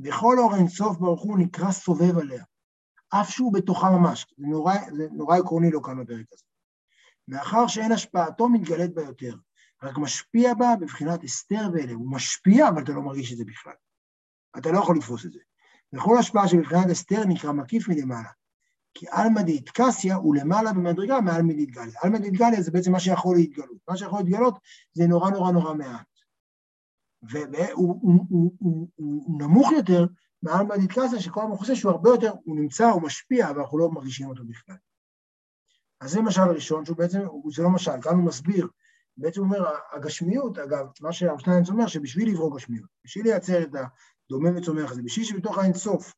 בכל 0.00 0.38
אור 0.38 0.54
אינסוף 0.54 0.98
ברוך 0.98 1.22
הוא 1.22 1.38
נקרא 1.38 1.70
סובב 1.70 2.18
עליה, 2.18 2.44
אף 3.08 3.30
שהוא 3.30 3.52
בתוכה 3.52 3.90
ממש, 3.90 4.26
זה 4.38 4.46
נורא, 4.46 4.74
זה 4.96 5.08
נורא 5.12 5.36
עקרוני 5.36 5.70
לו 5.70 5.82
כאן 5.82 6.04
בפרק 6.04 6.26
הזה. 6.32 6.44
מאחר 7.28 7.66
שאין 7.66 7.92
השפעתו 7.92 8.48
מתגלית 8.48 8.94
בה 8.94 9.02
יותר, 9.02 9.34
רק 9.82 9.98
משפיע 9.98 10.54
בה 10.54 10.74
בבחינת 10.80 11.24
הסתר 11.24 11.68
ואלם. 11.72 11.96
הוא 11.96 12.12
משפיע, 12.12 12.68
אבל 12.68 12.82
אתה 12.82 12.92
לא 12.92 13.02
מרגיש 13.02 13.32
את 13.32 13.36
זה 13.36 13.44
בכלל. 13.44 13.72
אתה 14.58 14.72
לא 14.72 14.78
יכול 14.78 14.96
לתפוס 14.96 15.26
את 15.26 15.32
זה. 15.32 15.40
וכל 15.92 16.18
השפעה 16.18 16.48
שבבחינת 16.48 16.90
הסתר 16.90 17.24
נקרא 17.28 17.52
מקיף 17.52 17.88
מלמעלה. 17.88 18.28
כי 18.98 19.06
עלמא 19.10 19.42
דאיטקסיה 19.42 20.16
הוא 20.16 20.36
למעלה 20.36 20.72
במדרגה 20.72 21.20
מעלמא 21.20 21.52
דאיטגליה. 21.52 21.98
עלמא 22.02 22.18
דאיטגליה 22.18 22.62
זה 22.62 22.70
בעצם 22.70 22.92
מה 22.92 23.00
שיכול 23.00 23.36
להתגלות. 23.36 23.78
מה 23.88 23.96
שיכול 23.96 24.18
להתגלות 24.18 24.58
זה 24.92 25.06
נורא 25.06 25.30
נורא 25.30 25.52
נורא 25.52 25.74
מעט. 25.74 26.06
והוא 27.22 28.88
נמוך 29.40 29.72
יותר 29.72 30.06
מעלמא 30.42 30.76
דאיטקסיה, 30.76 31.20
שכל 31.20 31.42
הזמן 31.42 31.56
חושב 31.56 31.74
שהוא 31.74 31.92
הרבה 31.92 32.10
יותר, 32.10 32.32
הוא 32.44 32.56
נמצא, 32.56 32.86
הוא 32.86 33.02
משפיע, 33.02 33.50
אבל 33.50 33.60
אנחנו 33.60 33.78
לא 33.78 33.90
מרגישים 33.90 34.28
אותו 34.28 34.44
בכלל. 34.44 34.76
אז 36.00 36.10
זה 36.10 36.20
משל 36.20 36.42
ראשון, 36.42 36.84
שהוא 36.84 36.96
בעצם, 36.96 37.20
זה 37.54 37.62
לא 37.62 37.70
משל, 37.70 38.02
כאן 38.02 38.14
הוא 38.14 38.24
מסביר. 38.24 38.68
בעצם 39.16 39.40
הוא 39.40 39.46
אומר, 39.46 39.70
הגשמיות, 39.92 40.58
אגב, 40.58 40.86
מה 41.00 41.12
שהרב 41.12 41.38
שטיינץ 41.38 41.68
אומר, 41.68 41.86
שבשביל 41.86 42.28
לברוא 42.28 42.56
גשמיות, 42.56 42.88
בשביל 43.04 43.24
לייצר 43.24 43.62
את 43.62 43.70
הדומה 43.74 44.50
וצומח 44.56 44.90
הזה, 44.90 45.02
בשביל 45.02 45.26
שבתוך 45.26 45.58
האינסוף 45.58 46.14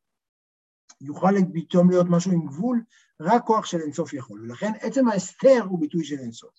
יוכל 1.01 1.35
פתאום 1.55 1.91
להיות 1.91 2.07
משהו 2.11 2.33
עם 2.33 2.47
גבול, 2.47 2.85
רק 3.21 3.45
כוח 3.45 3.67
של 3.67 3.81
אינסוף 3.81 4.13
יכול. 4.13 4.41
ולכן 4.41 4.73
עצם 4.81 5.09
ההסתר 5.09 5.63
הוא 5.69 5.81
ביטוי 5.81 6.05
של 6.05 6.19
אינסוף. 6.19 6.55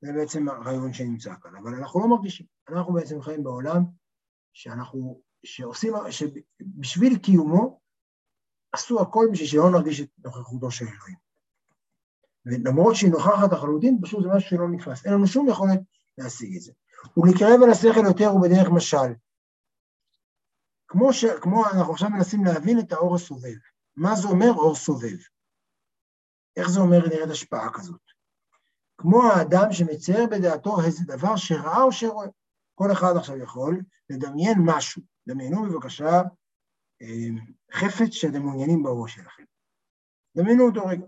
זה 0.00 0.12
בעצם 0.12 0.48
הרעיון 0.48 0.92
שנמצא 0.92 1.34
כאן, 1.42 1.56
אבל 1.56 1.74
אנחנו 1.74 2.00
לא 2.00 2.08
מרגישים. 2.08 2.46
אנחנו 2.68 2.92
בעצם 2.92 3.22
חיים 3.22 3.44
בעולם 3.44 3.82
שאנחנו, 4.52 5.20
שעושים, 5.44 5.92
שבשביל 6.10 7.18
קיומו 7.18 7.80
עשו 8.72 9.00
הכל 9.00 9.26
בשביל 9.32 9.48
שלא 9.48 9.70
נרגיש 9.70 10.00
את 10.00 10.08
נוכחותו 10.24 10.70
של 10.70 10.84
אלוהים. 10.84 11.16
ולמרות 12.46 12.96
שהיא 12.96 13.10
נוכחת 13.10 13.52
לחלוטין, 13.52 13.98
פשוט 14.02 14.22
זה 14.22 14.28
משהו 14.28 14.50
שלא 14.50 14.68
נתפס. 14.68 15.06
אין 15.06 15.14
לנו 15.14 15.26
שום 15.26 15.48
יכולת 15.48 15.80
להשיג 16.18 16.56
את 16.56 16.62
זה. 16.62 16.72
ולקרב 17.16 17.62
אל 17.62 17.70
השכל 17.70 18.06
יותר 18.06 18.26
הוא 18.26 18.42
בדרך 18.42 18.68
משל. 18.68 19.12
כמו, 20.88 21.12
ש, 21.12 21.24
כמו 21.24 21.66
אנחנו 21.66 21.92
עכשיו 21.92 22.10
מנסים 22.10 22.44
להבין 22.44 22.78
את 22.78 22.92
האור 22.92 23.14
הסובב. 23.14 23.56
מה 23.96 24.14
זה 24.14 24.28
אומר 24.28 24.52
אור 24.56 24.74
סובב? 24.74 25.16
איך 26.56 26.68
זה 26.68 26.80
אומר 26.80 27.08
נראית 27.08 27.30
השפעה 27.30 27.72
כזאת? 27.72 28.00
כמו 28.98 29.22
האדם 29.22 29.72
שמצייר 29.72 30.26
בדעתו 30.30 30.76
איזה 30.86 31.04
דבר 31.06 31.36
שראה 31.36 31.82
או 31.82 31.92
שרואה. 31.92 32.28
כל 32.74 32.92
אחד 32.92 33.16
עכשיו 33.16 33.36
יכול 33.36 33.82
לדמיין 34.10 34.58
משהו. 34.64 35.02
דמיינו 35.28 35.62
בבקשה 35.62 36.22
אה, 37.02 37.28
חפץ 37.72 38.10
שאתם 38.10 38.42
מעוניינים 38.42 38.82
בראש 38.82 39.14
שלכם. 39.14 39.42
דמיינו 40.36 40.66
אותו 40.66 40.86
רגע. 40.86 41.06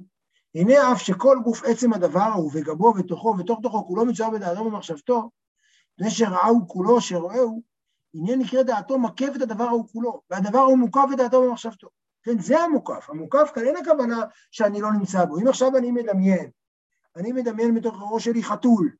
הנה 0.54 0.92
אף 0.92 1.02
שכל 1.02 1.38
גוף 1.44 1.62
עצם 1.64 1.92
הדבר 1.92 2.32
הוא 2.34 2.50
וגבו 2.54 2.94
ותוכו 2.98 3.34
ותוך 3.38 3.58
תוכו 3.62 3.86
כולו 3.86 4.06
מצויר 4.06 4.30
בדעתו 4.30 4.64
במחשבתו, 4.64 5.30
מפני 5.94 6.10
שראהו 6.10 6.68
כולו 6.68 7.00
שראהו, 7.00 7.62
עניין 8.12 8.40
נקרא 8.40 8.62
דעתו 8.62 8.98
מקף 8.98 9.32
את 9.36 9.42
הדבר 9.42 9.64
ההוא 9.64 9.88
כולו, 9.88 10.22
והדבר 10.30 10.58
ההוא 10.58 10.78
מוקף 10.78 11.06
את 11.12 11.16
דעתו 11.16 11.42
במחשבתו. 11.42 11.88
כן, 12.22 12.38
זה 12.38 12.58
המוקף. 12.58 13.10
המוקף 13.10 13.50
כאן 13.54 13.66
אין 13.66 13.76
הכוונה 13.76 14.24
שאני 14.50 14.80
לא 14.80 14.92
נמצא 14.92 15.24
בו. 15.24 15.38
אם 15.38 15.48
עכשיו 15.48 15.76
אני 15.76 15.90
מדמיין, 15.90 16.50
אני 17.16 17.32
מדמיין 17.32 17.74
בתוך 17.74 18.00
הראש 18.00 18.24
שלי 18.24 18.42
חתול, 18.42 18.96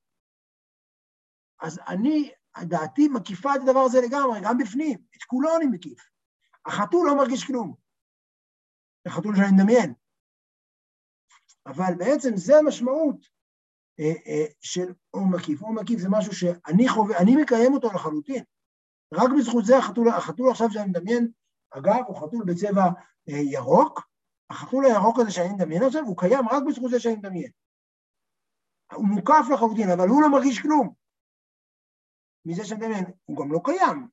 אז 1.60 1.80
אני, 1.88 2.30
דעתי 2.60 3.08
מקיפה 3.08 3.54
את 3.54 3.60
הדבר 3.60 3.80
הזה 3.80 4.00
לגמרי, 4.00 4.40
גם 4.42 4.58
בפנים, 4.58 4.98
את 5.16 5.22
כולו 5.22 5.56
אני 5.56 5.66
מקיף. 5.66 5.98
החתול 6.66 7.06
לא 7.06 7.16
מרגיש 7.16 7.44
כלום. 7.44 7.74
זה 9.04 9.10
חתול 9.10 9.36
שאני 9.36 9.52
מדמיין. 9.52 9.94
אבל 11.66 11.94
בעצם 11.98 12.36
זה 12.36 12.58
המשמעות 12.58 13.16
אה, 14.00 14.12
אה, 14.26 14.46
של 14.60 14.92
אור 15.14 15.26
מקיף. 15.26 15.62
אור 15.62 15.72
מקיף 15.72 16.00
זה 16.00 16.08
משהו 16.10 16.32
שאני 16.32 16.88
חווה, 16.88 17.18
אני 17.18 17.36
מקיים 17.36 17.74
אותו 17.74 17.88
לחלוטין. 17.94 18.44
רק 19.14 19.30
בזכות 19.38 19.64
זה 19.64 19.78
החתול, 19.78 20.08
החתול 20.08 20.50
עכשיו 20.50 20.70
שאני 20.70 20.90
מדמיין, 20.90 21.28
אגב, 21.70 22.02
הוא 22.06 22.16
חתול 22.16 22.44
בצבע 22.44 22.84
אה, 23.28 23.38
ירוק, 23.38 24.00
החתול 24.50 24.84
הירוק 24.84 25.18
הזה 25.18 25.30
שאני 25.30 25.52
מדמיין 25.52 25.82
עכשיו, 25.82 26.02
הוא 26.02 26.16
קיים 26.16 26.48
רק 26.48 26.62
בזכות 26.68 26.90
זה 26.90 27.00
שאני 27.00 27.16
מדמיין. 27.16 27.50
הוא 28.94 29.06
מוקף 29.06 29.44
לחלוטין, 29.52 29.90
אבל 29.90 30.08
הוא 30.08 30.22
לא 30.22 30.30
מרגיש 30.30 30.62
כלום. 30.62 30.94
מזה 32.46 32.64
שאני 32.64 32.80
מדמיין, 32.80 33.04
הוא 33.24 33.36
גם 33.36 33.52
לא 33.52 33.60
קיים. 33.64 34.08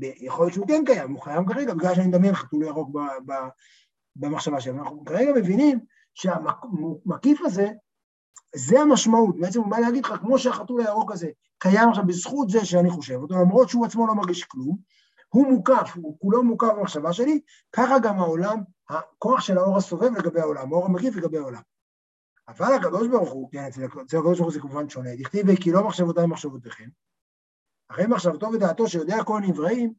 יכול 0.00 0.44
להיות 0.44 0.54
שהוא 0.54 0.68
כן 0.68 0.82
קיים, 0.86 1.12
הוא 1.12 1.24
קיים 1.24 1.46
כרגע 1.46 1.74
בגלל 1.74 1.94
שאני 1.94 2.06
מדמיין 2.06 2.34
חתול 2.34 2.62
ירוק 2.62 2.96
במחשבה 4.16 4.60
שלנו. 4.60 4.82
אנחנו 4.82 5.04
כרגע 5.04 5.32
מבינים 5.36 5.80
שהמקיף 6.14 7.40
הזה 7.44 7.68
זה 8.54 8.80
המשמעות, 8.80 9.40
בעצם 9.40 9.60
הוא 9.60 9.70
בא 9.70 9.78
להגיד 9.78 10.06
לך, 10.06 10.12
כמו 10.20 10.38
שהחתול 10.38 10.80
הירוק 10.80 11.12
הזה 11.12 11.28
קיים 11.58 11.88
עכשיו 11.88 12.06
בזכות 12.06 12.50
זה 12.50 12.64
שאני 12.64 12.90
חושב 12.90 13.14
אותו, 13.14 13.34
למרות 13.34 13.68
שהוא 13.68 13.86
עצמו 13.86 14.06
לא 14.06 14.14
מרגיש 14.14 14.44
כלום, 14.44 14.76
הוא 15.28 15.46
מוקף, 15.46 15.92
הוא 15.94 16.18
כולו 16.18 16.42
מוקף 16.42 16.68
במחשבה 16.78 17.12
שלי, 17.12 17.40
ככה 17.72 17.98
גם 17.98 18.18
העולם, 18.18 18.58
הכוח 18.88 19.40
של 19.40 19.58
האור 19.58 19.76
הסובב 19.76 20.16
לגבי 20.18 20.40
העולם, 20.40 20.72
האור 20.72 20.86
המקיף 20.86 21.16
לגבי 21.16 21.38
העולם. 21.38 21.60
אבל 22.48 22.74
הקדוש 22.74 23.08
ברוך 23.08 23.30
הוא, 23.30 23.50
כן, 23.52 23.64
אצל 23.64 23.84
הקדוש 23.84 24.12
ברוך 24.12 24.38
הוא 24.38 24.52
זה 24.52 24.60
כמובן 24.60 24.88
שונה, 24.88 25.16
דכתיב 25.16 25.56
כי 25.56 25.72
לא 25.72 25.84
מחשבותיי 25.84 26.26
מחשבותיכם, 26.26 26.88
אחרי 27.90 28.06
מחשבתו 28.06 28.52
ודעתו 28.52 28.88
שיודע 28.88 29.24
כל 29.24 29.40
נבראים, 29.40 29.92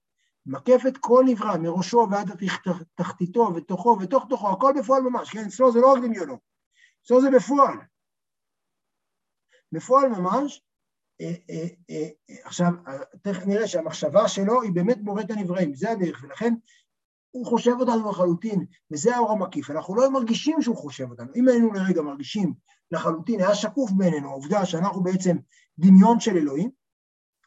מקף 0.45 0.81
את 0.87 0.97
כל 0.97 1.23
נברא, 1.27 1.57
מראשו 1.57 2.07
ועד 2.11 2.31
תחתיתו 2.95 3.51
ותוכו 3.55 3.97
ותוך 4.01 4.25
תוכו, 4.29 4.49
הכל 4.49 4.73
בפועל 4.79 5.01
ממש, 5.01 5.29
כן, 5.29 5.45
אצלו 5.45 5.71
זה 5.71 5.79
לא 5.81 5.93
רק 5.93 6.03
דמיונו, 6.03 6.37
אצלו 7.05 7.21
זה 7.21 7.31
בפועל. 7.31 7.77
בפועל 9.71 10.09
ממש, 10.09 10.61
אה, 11.21 11.33
אה, 11.49 11.67
אה, 11.89 12.09
עכשיו, 12.43 12.71
תכף 13.21 13.45
נראה 13.45 13.67
שהמחשבה 13.67 14.27
שלו 14.27 14.61
היא 14.61 14.71
באמת 14.71 14.97
מורת 15.01 15.31
הנבראים, 15.31 15.75
זה 15.75 15.91
הדרך, 15.91 16.23
ולכן 16.23 16.53
הוא 17.31 17.45
חושב 17.45 17.71
אותנו 17.79 18.09
לחלוטין, 18.09 18.65
וזה 18.91 19.15
האור 19.15 19.31
המקיף, 19.31 19.71
אנחנו 19.71 19.95
לא 19.95 20.11
מרגישים 20.11 20.61
שהוא 20.61 20.77
חושב 20.77 21.09
אותנו. 21.09 21.31
אם 21.35 21.47
היינו 21.47 21.73
לרגע 21.73 22.01
מרגישים 22.01 22.53
לחלוטין, 22.91 23.39
היה 23.39 23.55
שקוף 23.55 23.91
בינינו, 23.91 24.29
העובדה 24.29 24.65
שאנחנו 24.65 25.03
בעצם 25.03 25.37
דמיון 25.77 26.19
של 26.19 26.37
אלוהים, 26.37 26.71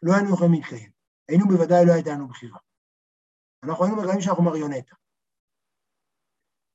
לא 0.03 0.13
היינו 0.15 0.35
יכולים 0.35 0.53
להתקיים. 0.53 0.91
היינו 1.29 1.49
בוודאי, 1.49 1.87
לא 1.87 1.93
הייתה 1.93 2.11
לנו 2.11 2.29
בחירה. 2.29 2.59
אנחנו 3.63 3.85
היינו 3.85 4.03
מגלים 4.03 4.21
שאנחנו 4.21 4.43
מריונטה. 4.45 4.95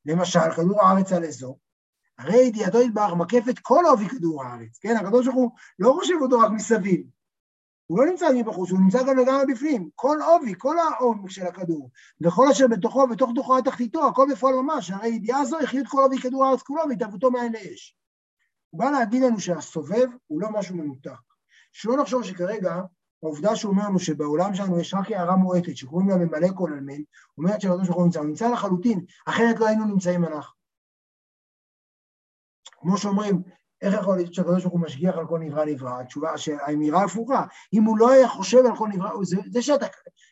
למשל, 0.06 0.52
כדור 0.56 0.82
הארץ 0.82 1.12
על 1.12 1.26
אזור, 1.26 1.60
הרי 2.18 2.38
ידיעתו 2.38 2.82
יתברך 2.82 3.14
מקף 3.14 3.50
את 3.50 3.60
כל 3.60 3.84
עובי 3.90 4.10
כדור 4.10 4.44
הארץ, 4.44 4.78
כן? 4.82 4.98
הקדוש 4.98 5.26
ברוך 5.26 5.38
הוא 5.38 5.52
לא 5.80 5.94
חושב 6.00 6.14
אותו 6.22 6.40
רק 6.40 6.52
מסביב. 6.52 7.02
הוא 7.88 8.00
לא 8.00 8.06
נמצא 8.12 8.30
מבחוץ, 8.36 8.72
הוא 8.72 8.80
נמצא 8.80 9.04
גם 9.04 9.18
לגמרי 9.18 9.54
בפנים. 9.54 9.90
כל 9.96 10.18
עובי, 10.28 10.54
כל 10.58 10.76
העומק 10.80 11.30
של 11.30 11.48
הכדור, 11.48 11.90
וכל 12.22 12.48
אשר 12.52 12.68
בתוכו, 12.68 13.08
בתוך 13.08 13.32
תוכו 13.36 13.58
התחתיתו, 13.58 14.08
הכל 14.08 14.28
בפועל 14.32 14.56
ממש, 14.56 14.92
הרי 14.92 15.08
ידיעה 15.08 15.46
זו 15.46 15.60
החיות 15.60 15.88
כל 15.88 16.02
עובי 16.02 16.18
כדור 16.18 16.46
הארץ 16.46 16.62
כולו 16.62 16.82
והתהוותו 16.90 17.32
מעין 17.32 17.54
לאש. 17.54 17.98
הוא 18.70 18.80
בא 18.80 18.90
להגיד 18.92 19.24
לנו 19.24 19.40
שהסובב 19.40 20.08
הוא 20.28 20.42
לא 20.42 20.50
משהו 20.52 20.76
מנותק, 20.76 21.12
שלא 21.72 21.98
נחשוב 21.98 22.24
שכרגע, 22.24 22.82
העובדה 23.24 23.56
שהוא 23.56 23.72
אומר 23.72 23.84
לנו 23.84 24.00
שבעולם 24.00 24.56
שלנו 24.56 24.80
יש 24.80 24.94
רק 24.94 25.12
הערה 25.12 25.36
מועטת 25.36 25.78
שקוראים 25.78 26.10
לה 26.10 26.16
ממלא 26.16 26.48
כל 26.56 26.72
עלמין, 26.74 27.04
אומרת 27.38 27.62
שהקדוש 27.62 27.88
ברוך 27.88 27.98
הוא 27.98 28.06
נמצא, 28.06 28.20
הוא 28.20 28.28
נמצא 28.28 28.50
לחלוטין, 28.50 29.06
אחרת 29.26 29.60
לא 29.60 29.68
היינו 29.68 29.86
נמצאים 29.86 30.26
אנחנו. 30.26 30.65
כמו 32.86 32.98
שאומרים, 32.98 33.44
איך 33.82 33.94
יכול 33.94 34.16
להיות 34.16 34.34
שהקדוש 34.34 34.62
ברוך 34.62 34.74
הוא 34.74 34.82
משגיח 34.82 35.16
על 35.16 35.28
כל 35.28 35.40
נברא 35.40 35.66
נברא? 35.66 36.00
התשובה, 36.02 36.30
האמירה 36.62 37.04
הפוכה, 37.04 37.46
אם 37.74 37.84
הוא 37.84 37.98
לא 37.98 38.12
היה 38.12 38.28
חושב 38.28 38.66
על 38.66 38.78
כל 38.78 38.88
נברא, 38.88 39.10
זה, 39.24 39.38
זה, 39.52 39.62
שאתה, 39.62 39.86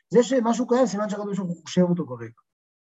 זה 0.10 0.24
שמשהו 0.24 0.68
קיים, 0.68 0.86
סימן 0.86 1.10
שהקדוש 1.10 1.38
ברוך 1.38 1.50
הוא 1.50 1.62
חושב 1.62 1.82
אותו 1.82 2.08
כרגע. 2.08 2.32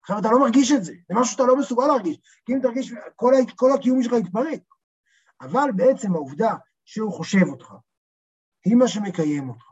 עכשיו 0.02 0.18
אתה 0.18 0.30
לא 0.30 0.40
מרגיש 0.40 0.72
את 0.72 0.84
זה, 0.84 0.92
זה 1.08 1.14
משהו 1.14 1.32
שאתה 1.32 1.42
לא 1.42 1.56
מסוגל 1.56 1.86
להרגיש, 1.86 2.18
כי 2.46 2.52
אם 2.54 2.58
תרגיש, 2.62 2.92
כל, 3.16 3.32
כל 3.56 3.72
הקיום 3.72 4.02
שלך 4.02 4.12
יתפרק. 4.12 4.60
אבל 5.40 5.68
בעצם 5.76 6.14
העובדה 6.14 6.54
שהוא 6.84 7.12
חושב 7.12 7.46
אותך, 7.48 7.74
היא 8.64 8.76
מה 8.76 8.88
שמקיים 8.88 9.48
אותך. 9.48 9.71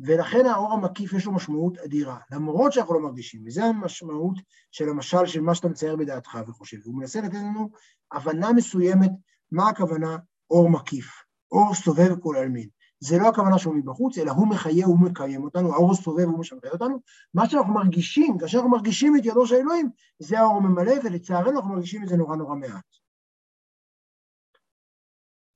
ולכן 0.00 0.46
האור 0.46 0.72
המקיף 0.72 1.12
יש 1.12 1.26
לו 1.26 1.32
משמעות 1.32 1.78
אדירה, 1.78 2.18
למרות 2.30 2.72
שאנחנו 2.72 2.94
לא 2.94 3.00
מרגישים, 3.00 3.42
וזו 3.46 3.62
המשמעות 3.62 4.36
של 4.70 4.88
המשל 4.88 5.26
של 5.26 5.40
מה 5.40 5.54
שאתה 5.54 5.68
מצייר 5.68 5.96
בדעתך 5.96 6.38
וחושב. 6.48 6.76
הוא 6.84 6.94
מנסה 6.94 7.20
לתת 7.20 7.34
לנו 7.34 7.70
הבנה 8.12 8.52
מסוימת 8.52 9.10
מה 9.52 9.68
הכוונה 9.68 10.16
אור 10.50 10.70
מקיף, 10.70 11.06
אור 11.52 11.74
סובב 11.74 12.20
כל 12.20 12.36
עלמין. 12.36 12.68
זה 13.00 13.18
לא 13.18 13.28
הכוונה 13.28 13.58
שהוא 13.58 13.74
מבחוץ, 13.74 14.18
אלא 14.18 14.30
הוא 14.30 14.48
מחיה, 14.48 14.86
הוא 14.86 15.00
מקיים 15.00 15.44
אותנו, 15.44 15.74
האור 15.74 15.94
סובב, 15.94 16.24
הוא 16.24 16.38
משמחה 16.38 16.68
אותנו. 16.68 17.00
מה 17.34 17.48
שאנחנו 17.48 17.74
מרגישים, 17.74 18.38
כאשר 18.38 18.58
אנחנו 18.58 18.70
מרגישים 18.70 19.16
את 19.16 19.24
ידו 19.24 19.46
של 19.46 19.54
אלוהים, 19.54 19.90
זה 20.18 20.38
האור 20.38 20.60
ממלא, 20.60 20.92
ולצערנו 21.04 21.50
אנחנו 21.50 21.70
מרגישים 21.70 22.02
את 22.02 22.08
זה 22.08 22.16
נורא 22.16 22.36
נורא 22.36 22.54
מעט. 22.54 22.84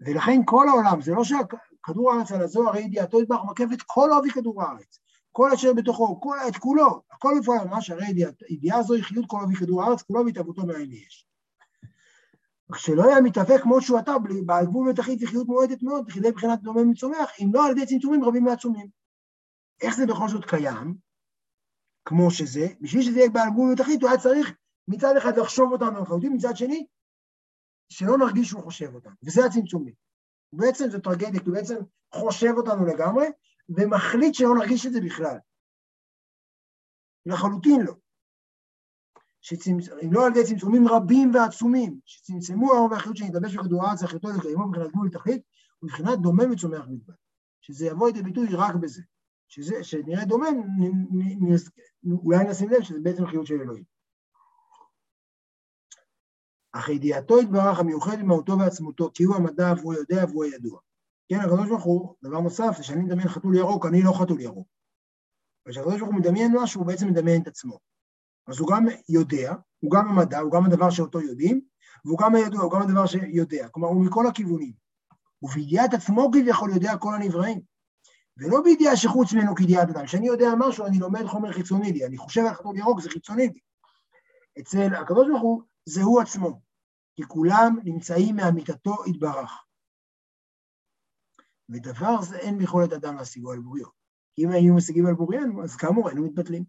ולכן 0.00 0.40
כל 0.44 0.68
העולם, 0.68 1.00
זה 1.00 1.14
לא 1.14 1.24
שכדור 1.80 2.12
הארץ 2.12 2.32
על 2.32 2.42
הזוהר, 2.42 2.76
ידיעתו 2.76 3.20
ידבח, 3.20 3.38
מקף 3.50 3.64
את 3.72 3.82
כל 3.86 4.10
עובי 4.12 4.30
כדור 4.30 4.62
הארץ, 4.62 4.98
כל 5.32 5.52
אשר 5.52 5.72
בתוכו, 5.72 6.20
כל, 6.20 6.36
את 6.48 6.56
כולו, 6.56 7.02
הכל 7.10 7.34
בפועל 7.40 7.68
ממש, 7.68 7.90
הרי 7.90 8.06
ידיעה 8.50 8.82
זו 8.82 8.94
היא 8.94 9.04
חיות 9.04 9.24
כל 9.28 9.38
עובי 9.40 9.56
כדור 9.56 9.82
הארץ, 9.82 10.02
כולו 10.02 10.26
והתהוותו 10.26 10.66
מאין 10.66 10.92
יש. 10.92 11.26
כשלא 12.72 13.04
היה 13.04 13.20
מתאבק 13.20 13.60
כמו 13.62 13.82
שהוא 13.82 13.98
אתה, 13.98 14.14
בעל 14.46 14.66
גבול 14.66 14.88
ותכלית 14.88 15.22
וחיות 15.22 15.46
מועדת 15.46 15.82
מאוד, 15.82 16.06
בכדי 16.06 16.32
בחינת 16.32 16.62
דומה 16.62 16.84
מצומח, 16.84 17.30
אם 17.40 17.50
לא 17.54 17.66
על 17.66 17.70
ידי 17.70 17.86
צמצומים 17.86 18.24
רבים 18.24 18.44
מעצומים. 18.44 18.86
איך 19.82 19.96
זה 19.96 20.06
בכל 20.06 20.28
זאת 20.28 20.44
קיים, 20.44 20.94
כמו 22.04 22.30
שזה? 22.30 22.66
בשביל 22.80 23.02
שזה 23.02 23.18
יהיה 23.18 23.30
בעל 23.30 23.50
גבול 23.50 23.72
ותכלית, 23.72 24.02
הוא 24.02 24.10
היה 24.10 24.18
צריך 24.18 24.52
מצד 24.88 25.16
אחד 25.16 25.38
לחשוב 25.38 25.72
אותנו 25.72 26.02
לחלוטין, 26.02 26.32
מצד 26.32 26.56
שני, 26.56 26.86
שלא 27.88 28.18
נרגיש 28.18 28.48
שהוא 28.48 28.62
חושב 28.62 28.94
אותנו, 28.94 29.14
וזה 29.24 29.44
הצמצומים. 29.44 29.94
בעצם 30.52 30.90
זו 30.90 31.00
טרגדיה, 31.00 31.40
הוא 31.46 31.54
בעצם 31.54 31.76
חושב 32.14 32.52
אותנו 32.56 32.86
לגמרי, 32.86 33.26
ומחליט 33.68 34.34
שלא 34.34 34.54
נרגיש 34.54 34.86
את 34.86 34.92
זה 34.92 35.00
בכלל. 35.00 35.38
לחלוטין 37.26 37.80
לא. 37.80 37.94
אם 40.02 40.12
לא 40.12 40.26
על 40.26 40.32
ידי 40.32 40.48
צמצומים 40.48 40.88
רבים 40.88 41.34
ועצומים, 41.34 41.98
שצמצמו 42.04 42.72
האור 42.72 42.88
והחיות 42.90 43.16
שנתלבש 43.16 43.56
בכדור 43.56 43.86
הארץ 43.86 44.02
אחריתו 44.02 44.28
לקיימו 44.28 44.66
מבחינת 44.66 44.90
גבול 44.90 45.06
לתכלית, 45.06 45.42
ומבחינת 45.82 46.18
דומם 46.18 46.50
וצומח 46.52 46.84
בלבד. 46.86 47.14
שזה 47.60 47.86
יבוא 47.86 48.06
לידי 48.06 48.22
ביטוי 48.22 48.48
רק 48.52 48.74
בזה. 48.74 49.02
שזה, 49.48 49.84
שנראה 49.84 50.24
דומם, 50.24 50.54
אולי 52.24 52.44
נשים 52.44 52.70
לב 52.70 52.82
שזה 52.82 52.98
בעצם 53.02 53.26
חיות 53.26 53.46
של 53.46 53.60
אלוהים. 53.60 53.84
אך 56.72 56.88
ידיעתו 56.88 57.40
יתברך 57.40 57.78
המיוחד 57.78 58.20
במהותו 58.20 58.58
ועצמותו, 58.58 59.10
כי 59.14 59.24
הוא 59.24 59.36
המדע 59.36 59.72
והוא 59.76 59.94
יודע 59.94 60.24
והוא 60.28 60.44
הידוע. 60.44 60.80
כן, 61.28 61.40
הקדוש 61.40 61.68
ברוך 61.68 61.84
הוא, 61.84 62.14
דבר 62.22 62.40
נוסף, 62.40 62.76
זה 62.76 62.82
שאני 62.82 63.02
מדמיין 63.02 63.28
חתול 63.28 63.56
ירוק, 63.56 63.86
אני 63.86 64.02
לא 64.02 64.12
חתול 64.20 64.40
ירוק. 64.40 64.68
וכשהקדוש 65.68 66.00
ברוך 66.00 66.12
הוא 66.12 66.20
מדמיין 66.20 66.56
משהו, 66.56 66.80
הוא 66.80 66.86
בעצם 66.86 67.08
מדמיין 67.08 67.42
את 67.42 67.46
עצמו. 67.46 67.78
אז 68.46 68.58
הוא 68.58 68.68
גם 68.68 68.86
יודע, 69.08 69.54
הוא 69.80 69.90
גם 69.90 70.08
המדע, 70.08 70.38
הוא 70.38 70.52
גם 70.52 70.64
הדבר 70.64 70.90
שאותו 70.90 71.20
יודעים, 71.20 71.60
והוא 72.04 72.18
גם 72.18 72.34
הידוע, 72.34 72.62
הוא 72.62 72.72
גם 72.72 72.82
הדבר 72.82 73.06
שיודע. 73.06 73.68
כלומר, 73.68 73.88
הוא 73.88 74.04
מכל 74.04 74.26
הכיוונים. 74.26 74.72
ובידיעת 75.42 75.94
עצמו 75.94 76.30
כביכול 76.32 76.70
יודע 76.70 76.96
כל 76.96 77.14
הנבראים. 77.14 77.60
ולא 78.36 78.60
בידיעה 78.64 78.96
שחוץ 78.96 79.32
ממנו 79.32 79.54
כידיעת 79.54 79.88
אדם. 79.88 80.06
כשאני 80.06 80.26
יודע 80.26 80.48
משהו, 80.58 80.86
אני 80.86 80.98
לומד 80.98 81.26
חומר 81.26 81.52
חיצוני 81.52 81.92
לי. 81.92 82.06
אני 82.06 82.18
חושב 82.18 82.40
על 82.40 82.54
חתול 82.54 82.76
ירוק, 82.76 83.00
זה 83.00 83.10
חיצוני 83.10 83.48
לי. 83.48 83.60
אצל 84.60 84.94
הקדוש 84.94 85.28
ברוך 85.28 85.42
הוא, 85.42 85.62
זה 85.90 86.02
הוא 86.02 86.20
עצמו. 86.20 86.60
כי 87.16 87.22
כולם 87.22 87.76
נמצאים 87.84 88.36
מאמיתתו 88.36 88.94
יתברך. 89.06 89.64
ודבר 91.68 92.22
זה 92.22 92.36
אין 92.36 92.58
ביכולת 92.58 92.92
אדם 92.92 93.16
להשיגו 93.16 93.52
על 93.52 93.58
בוריו. 93.58 93.86
כי 94.34 94.44
אם 94.44 94.50
היינו 94.50 94.76
משיגים 94.76 95.06
על 95.06 95.14
בוריאנו, 95.14 95.64
אז 95.64 95.76
כאמור 95.76 96.08
היינו 96.08 96.24
מתבטלים. 96.24 96.64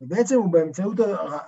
ובעצם 0.00 0.34
הוא 0.34 0.52
באמצעות 0.52 0.96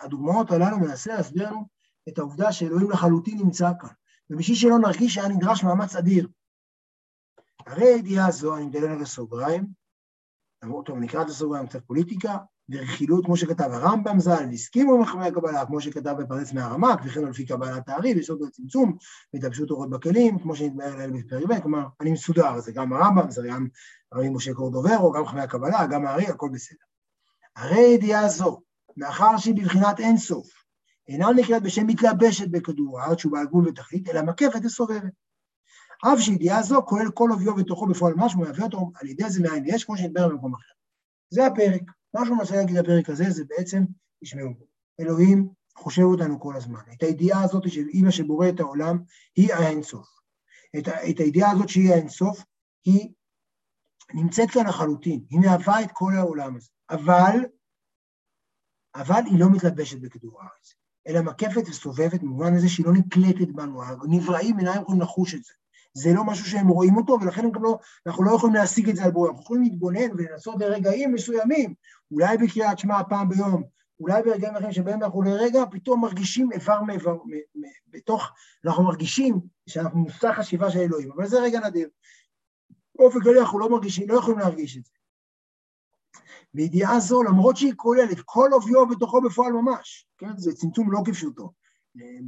הדוגמאות 0.03 0.51
הללו 0.51 0.79
מנסה 0.79 1.15
להסביר 1.15 1.49
לנו 1.49 1.69
את 2.09 2.19
העובדה 2.19 2.53
שאלוהים 2.53 2.91
לחלוטין 2.91 3.39
נמצא 3.39 3.71
כאן. 3.81 3.95
ובשביל 4.31 4.57
שלא 4.57 4.79
נרגיש 4.79 5.15
שהיה 5.15 5.29
נדרש 5.29 5.65
מאמץ 5.65 5.97
אדיר. 5.97 6.29
הרי 7.67 7.85
הידיעה 7.85 8.29
הזו, 8.29 8.57
אני 8.57 8.67
מדבר 8.67 8.91
על 8.91 9.05
סוגריים, 9.05 9.67
למרות 10.63 10.87
טוב, 10.87 10.99
נקרא 10.99 11.23
את 11.23 11.27
הסוגריים 11.27 11.67
קצת 11.67 11.85
פוליטיקה, 11.85 12.39
ורכילות, 12.69 13.25
כמו 13.25 13.37
שכתב 13.37 13.69
הרמב"ם 13.73 14.21
ז"ל, 14.21 14.47
והסכימו 14.51 14.95
עם 14.95 15.01
מחמי 15.01 15.27
הקבלה, 15.27 15.67
כמו 15.67 15.81
שכתב 15.81 16.15
בפרץ 16.19 16.53
מהרמ"ק, 16.53 17.01
וכן 17.05 17.25
לפי 17.25 17.47
קבלת 17.47 17.89
הארי, 17.89 18.15
ויסוד 18.15 18.43
הצמצום, 18.49 18.97
והתלבשות 19.35 19.71
אורות 19.71 19.91
בכלים, 19.91 20.39
כמו 20.39 20.57
שנתבהר 20.57 20.97
לעיל 20.97 21.11
בפרק 21.11 21.45
ב', 21.49 21.61
כלומר, 21.61 21.87
אני 22.01 22.13
מסודר, 22.13 22.61
זה 22.61 22.73
גם 22.73 22.93
הרמב"ם, 22.93 23.31
זה 23.31 23.49
גם 23.49 23.67
רבי 24.15 24.29
משה 24.29 24.55
קורדוברו, 24.55 25.13
גם 25.13 25.23
מחמי 25.23 25.41
הקבלה, 25.41 25.87
גם 25.87 26.07
הארי, 26.07 26.27
הכל 26.27 26.49
בסדר. 26.53 26.79
הרי 27.57 27.81
ידיעה 27.81 28.29
זו, 28.29 28.61
מאחר 28.97 29.37
שהיא 29.37 29.55
בבחינת 29.55 30.01
אינסוף, 30.01 30.65
אינה 31.09 31.27
נקראת 31.37 31.63
בשם 31.63 31.87
מתלבשת 31.87 32.49
בכדור 32.49 33.01
הארץ 33.01 33.19
שהוא 33.19 33.33
בעל 33.33 33.47
גבול 33.47 33.69
ותכלית, 33.69 34.09
אלא 34.09 34.23
מקפת 34.23 34.61
וסובבת. 34.65 35.13
אף 36.05 36.19
שידיעה 36.21 36.63
זו 36.63 36.83
כולל 36.87 37.11
כל 37.11 37.31
אוביו 37.33 37.57
ותוכו 37.57 37.87
בפועל 37.87 38.15
משהו, 38.17 38.41
מהווה 38.41 38.65
אותו 38.65 38.91
על 38.95 39.09
ידי 39.09 39.31
זה 39.31 39.43
מאין 39.43 39.65
יש, 39.67 39.85
כמו 39.85 39.97
שנדבר 39.97 40.29
במקום 40.29 40.55
אחר. 40.55 40.73
זה 41.31 41.47
הפרק. 41.47 41.83
מה 42.15 42.25
שהוא 42.25 42.37
מנסה 42.39 42.57
להגיד 42.57 42.79
בפרק 42.79 43.11
הזה, 43.11 43.31
זה 43.31 43.45
בעצם, 43.49 43.85
תשמעו, 44.25 44.51
אלוהים 45.01 45.49
חושב 45.77 46.03
אותנו 46.03 46.41
כל 46.41 46.57
הזמן. 46.57 46.81
את 46.93 47.03
הידיעה 47.03 47.43
הזאת 47.43 47.71
של 47.71 47.89
אימא 47.89 48.11
שבורא 48.11 48.49
את 48.49 48.61
העולם, 48.61 48.99
היא 49.37 49.55
האינסוף. 49.55 50.07
את, 50.79 50.89
את 50.89 51.19
הידיעה 51.19 51.51
הזאת 51.51 51.69
שהיא 51.69 51.93
האינסוף, 51.93 52.45
היא 52.85 53.09
נמצאת 54.15 54.51
כאן 54.51 54.67
לחלוטין, 54.67 55.25
היא 55.31 55.41
מהווה 55.41 55.83
את 55.83 55.91
כל 55.93 56.13
העולם 56.17 56.57
הזה. 56.57 56.69
אבל, 56.91 57.37
אבל 58.95 59.23
היא 59.27 59.41
לא 59.41 59.47
מתלבשת 59.53 60.01
בכדור 60.01 60.43
הארץ, 60.43 60.75
אלא 61.09 61.23
מקפת 61.23 61.69
וסובבת 61.69 62.21
במובן 62.21 62.55
הזה 62.55 62.69
שהיא 62.69 62.87
לא 62.87 62.93
נקלטת 62.93 63.49
בנו, 63.55 63.83
הנבראים 63.85 64.59
אינם 64.59 64.83
יכולים 64.83 65.01
לחוש 65.01 65.35
את 65.35 65.45
זה. 65.45 65.53
זה 65.95 66.15
לא 66.15 66.25
משהו 66.25 66.47
שהם 66.47 66.69
רואים 66.69 66.97
אותו, 66.97 67.19
ולכן 67.21 67.45
לא, 67.61 67.79
אנחנו 68.07 68.25
לא 68.25 68.37
יכולים 68.37 68.55
להשיג 68.55 68.89
את 68.89 68.97
זה 68.97 69.05
על 69.05 69.11
בורא, 69.11 69.29
אנחנו 69.29 69.43
יכולים 69.43 69.63
להתבונן 69.63 70.11
ולנסות 70.13 70.55
לרגעים 70.61 71.15
מסוימים, 71.15 71.75
אולי 72.11 72.39
בקריאת 72.39 72.79
שמע 72.79 73.03
פעם 73.09 73.29
ביום, 73.29 73.63
אולי 74.01 74.23
ברגעים 74.23 74.57
אחרים 74.57 74.73
שבהם 74.73 75.03
אנחנו 75.03 75.23
לרגע 75.23 75.65
פתאום 75.71 76.01
מרגישים 76.01 76.53
איבר 76.53 76.83
מאיבר, 76.83 77.17
בתוך, 77.89 78.33
אנחנו 78.65 78.85
מרגישים 78.85 79.41
שאנחנו 79.69 79.99
מושא 79.99 80.33
חשיבה 80.33 80.71
של 80.71 80.79
אלוהים, 80.79 81.13
אבל 81.13 81.27
זה 81.27 81.41
רגע 81.41 81.61
נדיר. 81.61 81.89
באופן 82.99 83.21
כללי 83.21 83.41
אנחנו 83.41 83.59
לא 83.59 83.71
מרגישים, 83.71 84.09
לא 84.09 84.19
יכולים 84.19 84.39
להרגיש 84.39 84.77
את 84.77 84.85
זה. 84.85 84.91
וידיעה 86.55 87.01
זו, 87.01 87.23
למרות 87.23 87.57
שהיא 87.57 87.73
כוללת 87.77 88.19
כל 88.25 88.53
אופיו 88.53 88.89
בתוכו 88.89 89.21
בפועל 89.21 89.53
ממש, 89.53 90.07
כן? 90.19 90.37
זה 90.37 90.53
צמצום 90.53 90.93
לא 90.93 91.01
כפשוטו. 91.07 91.53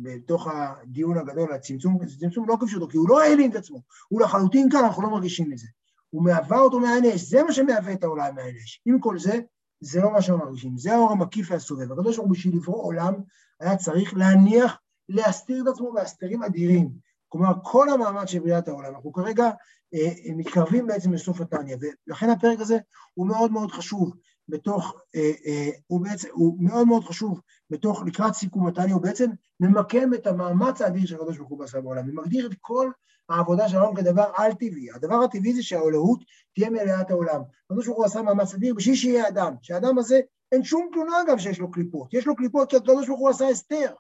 בתוך 0.03 0.47
הדיון 0.47 1.19
הגדול, 1.19 1.53
הצמצום, 1.53 1.99
זה 2.07 2.21
צמצום 2.21 2.49
לא 2.49 2.57
כפשוטו, 2.61 2.89
כי 2.89 2.97
הוא 2.97 3.09
לא 3.09 3.23
העלים 3.23 3.51
את 3.51 3.57
עצמו, 3.57 3.83
הוא 4.09 4.21
לחלוטין 4.21 4.71
כאן, 4.71 4.85
אנחנו 4.85 5.03
לא 5.03 5.11
מרגישים 5.11 5.53
את 5.53 5.59
זה. 5.59 5.67
הוא 6.11 6.25
מהווה 6.25 6.59
אותו 6.59 6.81
אש, 7.15 7.21
זה 7.21 7.43
מה 7.43 7.53
שמהווה 7.53 7.93
את 7.93 8.05
העולם 8.05 8.35
אש. 8.39 8.83
עם 8.87 9.01
כל 9.01 9.19
זה, 9.19 9.41
זה 9.81 10.01
לא 10.01 10.13
מה 10.13 10.23
שאנחנו 10.23 10.45
מרגישים, 10.45 10.79
זה 10.79 10.95
האור 10.95 11.13
המקיף 11.13 11.51
והסובב. 11.51 11.93
הקדוש 11.93 12.17
ברוך 12.17 12.29
הוא 12.29 12.37
בשביל 12.37 12.57
לברוא 12.57 12.83
עולם, 12.83 13.15
היה 13.61 13.77
צריך 13.77 14.17
להניח, 14.17 14.79
להסתיר 15.09 15.63
את 15.63 15.69
עצמו 15.69 15.93
בהסתרים 15.93 16.43
אדירים. 16.43 16.91
כלומר, 17.29 17.53
כל 17.63 17.89
המאמץ 17.89 18.29
של 18.29 18.39
בריאת 18.39 18.69
העולם. 18.69 18.95
אנחנו 18.95 19.13
כרגע 19.13 19.51
אה, 19.95 20.11
מתקרבים 20.37 20.87
בעצם 20.87 21.13
לסוף 21.13 21.41
התניא, 21.41 21.77
ולכן 22.07 22.31
הפרק 22.31 22.61
הזה 22.61 22.79
הוא 23.15 23.27
מאוד 23.27 23.53
מאוד 23.53 23.71
חשוב 23.71 24.17
בתוך, 24.49 24.95
אה, 25.15 25.31
אה, 25.47 25.71
הוא 25.87 26.01
בעצם, 26.01 26.29
הוא 26.33 26.57
מאוד 26.61 26.87
מאוד 26.87 27.05
חשוב 27.05 27.41
בתוך, 27.71 28.03
לקראת 28.07 28.35
סיכום 28.35 28.67
התניא, 28.67 28.95
הוא 28.95 29.03
בעצם 29.03 29.31
ממקם 29.61 30.15
את 30.15 30.27
המאמץ 30.27 30.81
האדיר 30.81 31.07
של 31.07 31.15
הקדוש 31.15 31.37
ברוך 31.37 31.51
הוא 31.51 31.59
בעשה 31.59 31.81
בעולם, 31.81 32.09
ומגדיר 32.09 32.47
את 32.47 32.57
כל 32.61 32.91
העבודה 33.29 33.69
של 33.69 33.77
העולם 33.77 33.97
כדבר 33.97 34.31
על-טבעי. 34.37 34.91
הדבר 34.95 35.23
הטבעי 35.25 35.55
זה 35.55 35.63
שהאלוהות 35.63 36.21
תהיה 36.55 36.71
מלאת 36.71 37.11
העולם. 37.11 37.41
הקדוש 37.71 37.87
ברוך 37.87 37.99
הוא 37.99 38.07
עשה 38.07 38.23
מאמץ 38.23 38.55
אדיר 38.55 38.75
בשביל 38.75 38.95
שיהיה 38.95 39.29
אדם, 39.29 39.55
שהאדם 39.63 39.99
הזה, 39.99 40.21
אין 40.53 40.65
שום 40.65 40.89
תלונה 40.93 41.23
אגב 41.23 41.39
שיש 41.39 41.59
לו 41.59 41.71
קליפות, 41.71 42.15
יש 42.15 42.27
לו 42.27 42.37
קליפות 42.37 42.71
כי 42.71 42.77
הקדוש 42.77 43.07
ברוך 43.07 43.21
הוא 43.21 43.31
עשה 43.31 43.49
הסתר. 43.49 43.95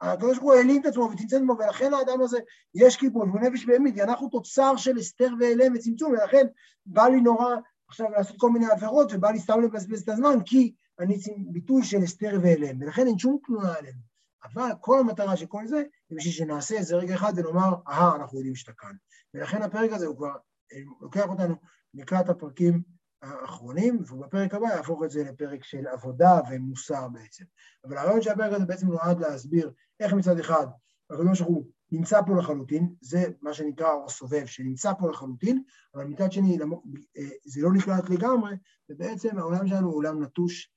הקדוש 0.00 0.38
ברוך 0.38 0.50
הוא 0.50 0.54
העלים 0.54 0.80
את 0.80 0.86
עצמו 0.86 1.10
וצמצם 1.12 1.46
בו, 1.46 1.58
ולכן 1.58 1.94
האדם 1.94 2.20
הזה 2.20 2.38
יש 2.74 2.96
כיבוד, 2.96 3.28
הוא 3.28 3.40
נפש 3.40 3.64
בהמית, 3.64 3.98
אנחנו 3.98 4.28
תוצר 4.28 4.76
של 4.76 4.96
הסתר 4.96 5.28
והעלם 5.40 5.72
וצמצום, 5.74 6.12
ולכן 6.12 6.46
בא 6.86 7.08
לי 7.08 7.20
נורא 7.20 7.56
עכשיו 7.88 8.10
לעשות 8.10 8.36
כל 8.38 8.50
מיני 8.50 8.66
עבירות, 8.66 9.12
ובא 9.12 9.30
לי 9.30 9.38
סתם 9.38 9.60
לבזבז 9.60 10.02
את 10.02 10.08
הזמן, 10.08 10.38
כי 10.44 10.74
אני 11.00 11.18
ביטוי 11.52 11.84
של 11.84 12.02
הסתר 12.02 12.38
והעלם, 12.42 12.82
ולכן 12.82 13.06
אין 13.06 13.18
שום 13.18 13.38
תלונה 13.46 13.74
עלינו. 13.74 13.98
אבל 14.44 14.70
כל 14.80 15.00
המטרה 15.00 15.36
של 15.36 15.46
כל 15.46 15.66
זה, 15.66 15.82
זה 16.10 16.16
בשביל 16.16 16.32
שנעשה 16.32 16.74
איזה 16.74 16.96
רגע 16.96 17.14
אחד 17.14 17.32
ונאמר, 17.36 17.74
אהה, 17.88 18.16
אנחנו 18.16 18.38
יודעים 18.38 18.54
שאתה 18.54 18.72
כאן. 18.72 18.92
ולכן 19.34 19.62
הפרק 19.62 19.92
הזה 19.92 20.06
הוא 20.06 20.16
כבר 20.16 20.36
אה, 20.72 20.78
לוקח 21.00 21.24
אותנו 21.28 21.54
לקראת 21.94 22.28
הפרקים 22.28 22.82
האחרונים, 23.22 24.02
ובפרק 24.10 24.54
הבא 24.54 24.66
יהפוך 24.66 25.02
את 25.04 25.10
זה 25.10 25.24
לפרק 25.24 25.64
של 25.64 25.86
עבודה 25.86 26.40
ומוסר 26.50 27.08
בעצם. 27.08 27.44
אבל 27.84 27.98
הרעיון 27.98 28.22
של 28.22 28.30
הפרק 28.30 28.52
הזה 28.52 28.64
בעצם 28.64 28.86
נועד 28.86 29.20
להסביר 29.20 29.72
איך 30.00 30.12
מצד 30.12 30.38
אחד 30.38 30.66
הקדוש 31.10 31.40
ברוך 31.40 31.56
הוא 31.56 31.64
נמצא 31.92 32.22
פה 32.22 32.36
לחלוטין, 32.38 32.94
זה 33.00 33.24
מה 33.42 33.54
שנקרא 33.54 33.92
אור 33.92 34.08
סובב, 34.08 34.46
שנמצא 34.46 34.92
פה 34.98 35.10
לחלוטין, 35.10 35.62
אבל 35.94 36.04
מצד 36.04 36.32
שני 36.32 36.58
אה, 37.18 37.28
זה 37.44 37.62
לא 37.62 37.72
נקלט 37.72 38.10
לגמרי, 38.10 38.54
ובעצם 38.88 39.38
העולם 39.38 39.66
שלנו 39.66 39.88
הוא 39.88 39.96
עולם 39.96 40.22
נטוש 40.22 40.72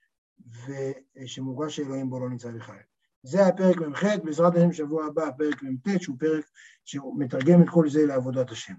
ושמורגש 1.17 1.75
שאלוהים 1.75 2.09
בו 2.09 2.19
לא 2.19 2.29
נמצא 2.29 2.51
בכלל. 2.51 2.79
זה 3.23 3.47
הפרק 3.47 3.77
מ"ח, 3.77 4.03
בעזרת 4.23 4.55
השם 4.55 4.73
שבוע 4.73 5.05
הבא, 5.05 5.23
הפרק 5.23 5.63
מ"ט, 5.63 6.01
שהוא 6.01 6.17
פרק 6.19 6.45
שמתרגם 6.85 7.61
את 7.61 7.69
כל 7.69 7.89
זה 7.89 8.05
לעבודת 8.05 8.51
השם. 8.51 8.73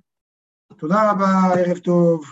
תודה 0.78 1.10
רבה, 1.10 1.60
ערב 1.60 1.78
טוב. 1.78 2.24